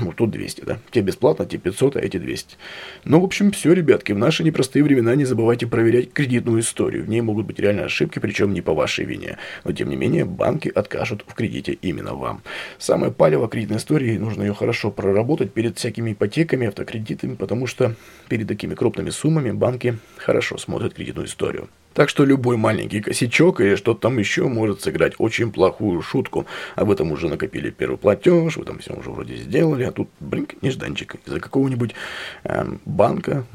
Ну, 0.00 0.12
тут 0.12 0.32
200, 0.32 0.64
да? 0.64 0.78
Те 0.90 1.00
бесплатно, 1.00 1.46
те 1.46 1.58
500, 1.58 1.96
а 1.96 2.00
эти 2.00 2.16
200. 2.16 2.56
Ну, 3.04 3.20
в 3.20 3.24
общем, 3.24 3.52
все, 3.52 3.72
ребятки. 3.72 4.10
В 4.10 4.18
наши 4.18 4.42
непростые 4.42 4.82
времена 4.82 5.14
не 5.14 5.24
забывайте 5.24 5.68
проверять 5.68 6.12
кредитную 6.12 6.60
историю. 6.60 7.04
В 7.04 7.08
ней 7.08 7.20
могут 7.20 7.46
быть 7.46 7.60
реально 7.60 7.84
ошибки, 7.84 8.18
причем 8.18 8.52
не 8.52 8.62
по 8.62 8.74
вашей 8.74 9.04
вине. 9.04 9.38
Но, 9.62 9.70
тем 9.70 9.88
не 9.88 9.96
менее, 9.96 10.24
банки 10.24 10.68
откажут 10.74 11.24
в 11.24 11.34
кредите 11.34 11.72
именно 11.74 12.14
вам. 12.14 12.42
Самое 12.78 13.12
палево 13.12 13.48
кредитной 13.48 13.78
истории, 13.78 14.18
нужно 14.18 14.42
ее 14.42 14.54
хорошо 14.54 14.90
проработать 14.90 15.52
перед 15.52 15.78
всякими 15.78 16.14
ипотеками, 16.14 16.66
автокредитами, 16.66 17.36
потому 17.36 17.68
что 17.68 17.94
перед 18.28 18.48
такими 18.48 18.74
крупными 18.74 19.10
суммами 19.10 19.52
банки 19.52 19.98
хорошо 20.16 20.58
смотрят 20.58 20.94
кредитную 20.94 21.28
историю. 21.28 21.68
Так 21.94 22.08
что 22.08 22.24
любой 22.24 22.56
маленький 22.56 23.00
косячок 23.00 23.60
или 23.60 23.76
что-то 23.76 24.00
там 24.00 24.18
еще 24.18 24.48
может 24.48 24.82
сыграть 24.82 25.14
очень 25.18 25.52
плохую 25.52 26.02
шутку. 26.02 26.44
Об 26.74 26.90
этом 26.90 27.12
уже 27.12 27.28
накопили 27.28 27.70
первый 27.70 27.96
платеж, 27.96 28.56
вы 28.56 28.64
там 28.64 28.80
все 28.80 28.92
уже 28.94 29.10
вроде 29.10 29.36
сделали, 29.36 29.84
а 29.84 29.92
тут, 29.92 30.08
блин, 30.18 30.48
нежданчик 30.60 31.14
из-за 31.24 31.38
какого-нибудь 31.38 31.94
э, 32.42 32.66
банка, 32.84 33.46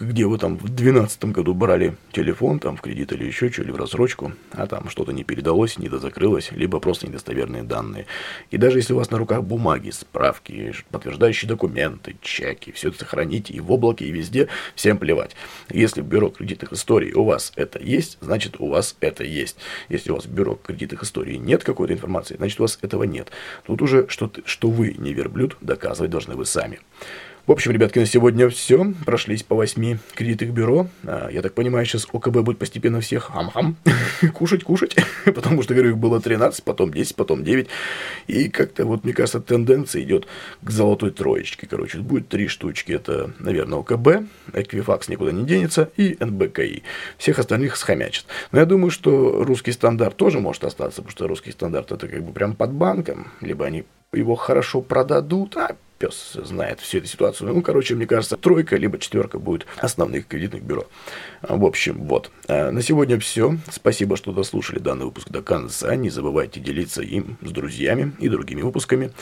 где 0.00 0.24
вы 0.24 0.38
там 0.38 0.56
в 0.56 0.64
2012 0.64 1.24
году 1.26 1.52
брали 1.52 1.96
телефон 2.12 2.60
там 2.60 2.78
в 2.78 2.80
кредит 2.80 3.12
или 3.12 3.24
еще 3.24 3.50
что, 3.52 3.62
или 3.62 3.70
в 3.70 3.76
рассрочку, 3.76 4.32
а 4.52 4.66
там 4.66 4.88
что-то 4.88 5.12
не 5.12 5.22
передалось, 5.22 5.78
не 5.78 5.90
дозакрылось, 5.90 6.52
либо 6.52 6.80
просто 6.80 7.06
недостоверные 7.06 7.62
данные. 7.62 8.06
И 8.50 8.56
даже 8.56 8.78
если 8.78 8.94
у 8.94 8.96
вас 8.96 9.10
на 9.10 9.18
руках 9.18 9.44
бумаги, 9.44 9.90
справки, 9.90 10.72
подтверждающие 10.90 11.48
документы, 11.48 12.16
чеки, 12.22 12.72
все 12.72 12.88
это 12.88 13.00
сохраните 13.00 13.52
и 13.52 13.60
в 13.60 13.70
облаке, 13.70 14.06
и 14.06 14.10
везде, 14.10 14.48
всем 14.74 14.96
плевать. 14.96 15.36
Если 15.68 16.00
в 16.00 16.06
бюро 16.06 16.30
кредитных 16.30 16.72
историй 16.72 17.12
у 17.12 17.24
вас 17.24 17.52
есть, 17.74 18.18
значит 18.20 18.60
у 18.60 18.68
вас 18.68 18.96
это 19.00 19.24
есть. 19.24 19.56
Если 19.88 20.10
у 20.12 20.14
вас 20.14 20.26
в 20.26 20.30
бюро 20.30 20.54
кредитных 20.54 21.02
историй 21.02 21.38
нет 21.38 21.64
какой-то 21.64 21.92
информации, 21.92 22.36
значит 22.36 22.60
у 22.60 22.62
вас 22.62 22.78
этого 22.82 23.02
нет. 23.02 23.30
Тут 23.66 23.82
уже, 23.82 24.06
что, 24.08 24.30
что 24.44 24.70
вы 24.70 24.94
не 24.98 25.12
верблюд, 25.12 25.56
доказывать 25.60 26.10
должны 26.10 26.36
вы 26.36 26.46
сами. 26.46 26.80
В 27.46 27.52
общем, 27.52 27.70
ребятки, 27.70 28.00
на 28.00 28.06
сегодня 28.06 28.48
все. 28.48 28.92
Прошлись 29.04 29.44
по 29.44 29.54
восьми 29.54 29.98
кредитных 30.16 30.50
бюро. 30.50 30.88
А, 31.04 31.28
я 31.30 31.42
так 31.42 31.54
понимаю, 31.54 31.86
сейчас 31.86 32.08
ОКБ 32.12 32.38
будет 32.38 32.58
постепенно 32.58 33.00
всех 33.00 33.26
хам-хам 33.26 33.76
кушать, 34.34 34.64
кушать. 34.64 34.96
Потому 35.24 35.62
что, 35.62 35.72
говорю, 35.72 35.90
их 35.90 35.98
было 35.98 36.20
13, 36.20 36.64
потом 36.64 36.92
10, 36.92 37.14
потом 37.14 37.44
9. 37.44 37.68
И 38.26 38.48
как-то 38.48 38.84
вот, 38.84 39.04
мне 39.04 39.12
кажется, 39.12 39.40
тенденция 39.40 40.02
идет 40.02 40.26
к 40.60 40.70
золотой 40.70 41.12
троечке. 41.12 41.68
Короче, 41.68 41.98
будет 41.98 42.28
три 42.28 42.48
штучки. 42.48 42.90
Это, 42.90 43.30
наверное, 43.38 43.78
ОКБ, 43.78 44.28
Эквифакс 44.52 45.08
никуда 45.08 45.30
не 45.30 45.46
денется 45.46 45.92
и 45.96 46.16
НБКИ. 46.18 46.82
Всех 47.16 47.38
остальных 47.38 47.76
схомячат. 47.76 48.24
Но 48.50 48.58
я 48.58 48.66
думаю, 48.66 48.90
что 48.90 49.44
русский 49.44 49.70
стандарт 49.70 50.16
тоже 50.16 50.40
может 50.40 50.64
остаться, 50.64 50.96
потому 50.96 51.12
что 51.12 51.28
русский 51.28 51.52
стандарт 51.52 51.92
это 51.92 52.08
как 52.08 52.24
бы 52.24 52.32
прям 52.32 52.56
под 52.56 52.72
банком. 52.72 53.28
Либо 53.40 53.66
они 53.66 53.84
его 54.12 54.34
хорошо 54.34 54.80
продадут, 54.80 55.56
а 55.56 55.76
пес 55.98 56.32
знает 56.34 56.80
всю 56.80 56.98
эту 56.98 57.06
ситуацию. 57.06 57.52
Ну, 57.52 57.62
короче, 57.62 57.94
мне 57.94 58.06
кажется, 58.06 58.36
тройка 58.36 58.76
либо 58.76 58.98
четверка 58.98 59.38
будет 59.38 59.66
основных 59.78 60.26
кредитных 60.26 60.62
бюро. 60.62 60.86
В 61.42 61.64
общем, 61.64 62.04
вот. 62.04 62.30
А, 62.48 62.70
на 62.70 62.82
сегодня 62.82 63.18
все. 63.18 63.56
Спасибо, 63.70 64.16
что 64.16 64.32
дослушали 64.32 64.78
данный 64.78 65.06
выпуск 65.06 65.28
до 65.30 65.42
конца. 65.42 65.94
Не 65.94 66.10
забывайте 66.10 66.60
делиться 66.60 67.02
им 67.02 67.38
с 67.40 67.50
друзьями 67.50 68.12
и 68.18 68.28
другими 68.28 68.62
выпусками. 68.62 69.12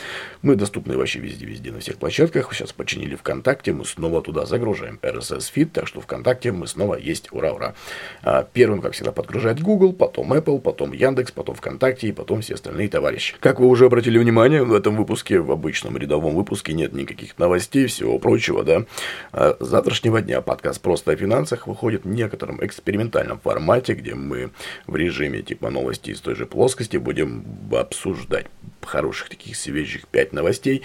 Мы 0.43 0.57
доступны 0.57 0.97
вообще 0.97 1.21
везде-везде 1.21 1.73
на 1.73 1.81
всех 1.81 1.97
площадках. 1.97 2.53
Сейчас 2.55 2.73
починили 2.73 3.15
ВКонтакте. 3.15 3.73
Мы 3.73 3.85
снова 3.85 4.23
туда 4.23 4.47
загружаем 4.47 4.99
RSS 5.03 5.53
Feed. 5.55 5.67
Так 5.67 5.87
что 5.87 6.01
ВКонтакте 6.01 6.53
мы 6.53 6.67
снова 6.67 6.97
есть. 6.97 7.29
Ура-ура. 7.33 7.75
А, 8.23 8.47
первым, 8.53 8.81
как 8.81 8.93
всегда, 8.93 9.13
подгружает 9.13 9.61
Google, 9.61 9.93
потом 9.93 10.33
Apple, 10.33 10.61
потом 10.61 10.93
Яндекс, 10.93 11.33
потом 11.33 11.55
ВКонтакте 11.55 12.09
и 12.09 12.13
потом 12.13 12.41
все 12.41 12.55
остальные 12.55 12.89
товарищи. 12.89 13.35
Как 13.41 13.61
вы 13.61 13.67
уже 13.67 13.87
обратили 13.87 14.19
внимание, 14.19 14.65
в 14.65 14.73
этом 14.73 14.97
выпуске, 14.97 15.41
в 15.41 15.51
обычном 15.51 15.97
рядовом 15.97 16.35
выпуске, 16.35 16.64
нет 16.73 16.93
никаких 16.93 17.39
новостей, 17.39 17.87
всего 17.87 18.19
прочего, 18.19 18.65
да. 18.65 18.85
А 19.33 19.57
с 19.59 19.67
завтрашнего 19.67 20.21
дня 20.21 20.41
подкаст 20.41 20.81
«Просто 20.81 21.13
о 21.13 21.17
финансах» 21.17 21.67
выходит 21.67 22.05
в 22.05 22.09
некотором 22.09 22.65
экспериментальном 22.65 23.39
формате, 23.39 23.95
где 23.95 24.15
мы 24.15 24.51
в 24.87 24.97
режиме 24.97 25.43
типа 25.43 25.71
новостей 25.71 26.15
из 26.15 26.21
той 26.21 26.35
же 26.35 26.47
плоскости 26.47 26.97
будем 26.97 27.45
обсуждать 27.73 28.47
хороших 28.83 29.29
таких 29.29 29.57
свежих 29.57 30.07
5 30.09 30.33
новостей, 30.33 30.83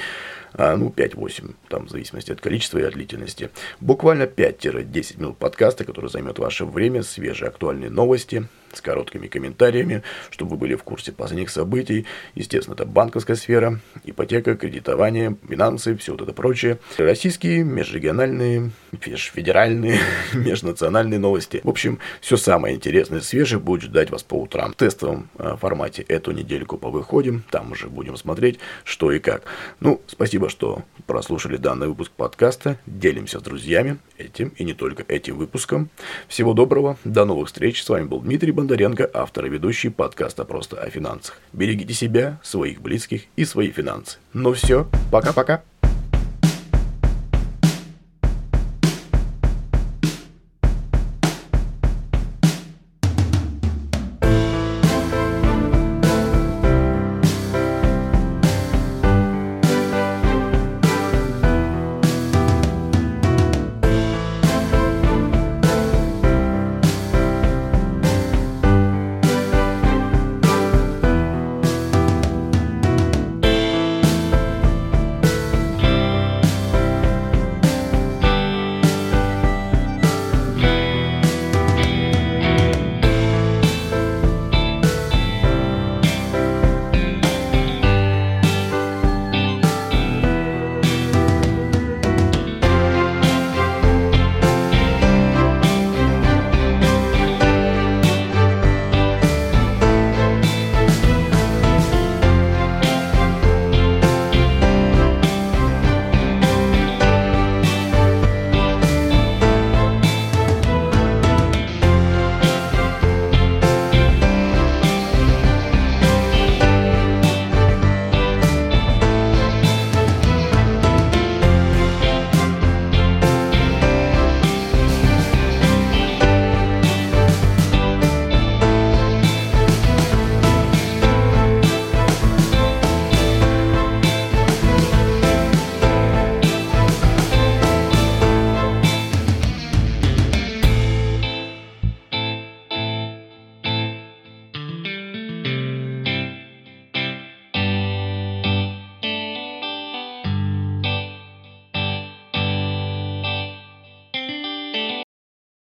ну 0.58 0.90
5-8, 0.90 1.56
там 1.68 1.88
в 1.88 1.90
зависимости 1.90 2.32
от 2.32 2.42
количества 2.42 2.80
и 2.80 2.84
от 2.84 2.94
длительности. 2.94 3.50
Буквально 3.80 4.24
5-10 4.24 5.20
минут 5.20 5.38
подкаста, 5.38 5.86
который 5.86 6.10
займет 6.10 6.40
ваше 6.40 6.66
время, 6.66 7.04
свежие 7.04 7.50
актуальные 7.50 7.90
новости, 7.90 8.48
с 8.74 8.82
короткими 8.82 9.28
комментариями, 9.28 10.04
чтобы 10.30 10.52
вы 10.52 10.58
были 10.58 10.76
в 10.76 10.84
курсе 10.84 11.12
последних 11.12 11.50
событий. 11.50 12.06
Естественно, 12.36 12.76
это 12.76 12.86
банковская 12.86 13.36
сфера, 13.36 13.80
ипотека, 14.04 14.56
кредитование, 14.56 15.36
финансы, 15.48 15.96
все 15.98 16.14
вот 16.14 16.22
это 16.22 16.34
прочее. 16.34 16.80
Российские, 16.98 17.64
межрегиональные, 17.64 18.72
федеральные, 19.02 20.00
межнациональные 20.34 21.20
новости. 21.20 21.62
В 21.64 21.70
общем, 21.70 22.00
все 22.22 22.38
самое 22.38 22.76
интересное, 22.76 23.22
свежее 23.22 23.60
будет 23.60 23.84
ждать 23.84 24.10
вас 24.10 24.24
по 24.24 24.36
утрам. 24.36 24.72
В 24.72 24.76
тестовом 24.76 25.30
э, 25.38 25.56
формате 25.60 26.04
эту 26.08 26.32
недельку 26.32 26.78
повыходим, 26.78 27.44
там 27.50 27.72
уже 27.72 27.88
будем 27.88 28.18
смотреть, 28.18 28.60
что 28.84 29.12
и 29.12 29.20
как. 29.20 29.44
Ну, 29.80 30.02
спасибо 30.08 30.39
Спасибо, 30.40 30.50
что 30.50 30.84
прослушали 31.06 31.58
данный 31.58 31.90
выпуск 31.90 32.14
подкаста. 32.14 32.80
Делимся 32.86 33.40
с 33.40 33.42
друзьями 33.42 33.98
этим 34.18 34.54
и 34.56 34.64
не 34.64 34.74
только 34.74 35.04
этим 35.06 35.38
выпуском. 35.38 35.90
Всего 36.30 36.54
доброго, 36.54 36.98
до 37.04 37.26
новых 37.26 37.50
встреч. 37.50 37.84
С 37.84 37.90
вами 37.90 38.06
был 38.06 38.22
Дмитрий 38.22 38.54
Бондаренко, 38.54 39.10
автор 39.14 39.48
и 39.48 39.50
ведущий 39.50 39.90
подкаста 39.90 40.46
«Просто 40.46 40.82
о 40.82 40.90
финансах». 40.90 41.38
Берегите 41.52 41.94
себя, 41.94 42.40
своих 42.42 42.80
близких 42.80 43.24
и 43.36 43.44
свои 43.44 43.70
финансы. 43.70 44.20
Ну 44.32 44.54
все, 44.54 44.88
пока-пока. 45.12 45.62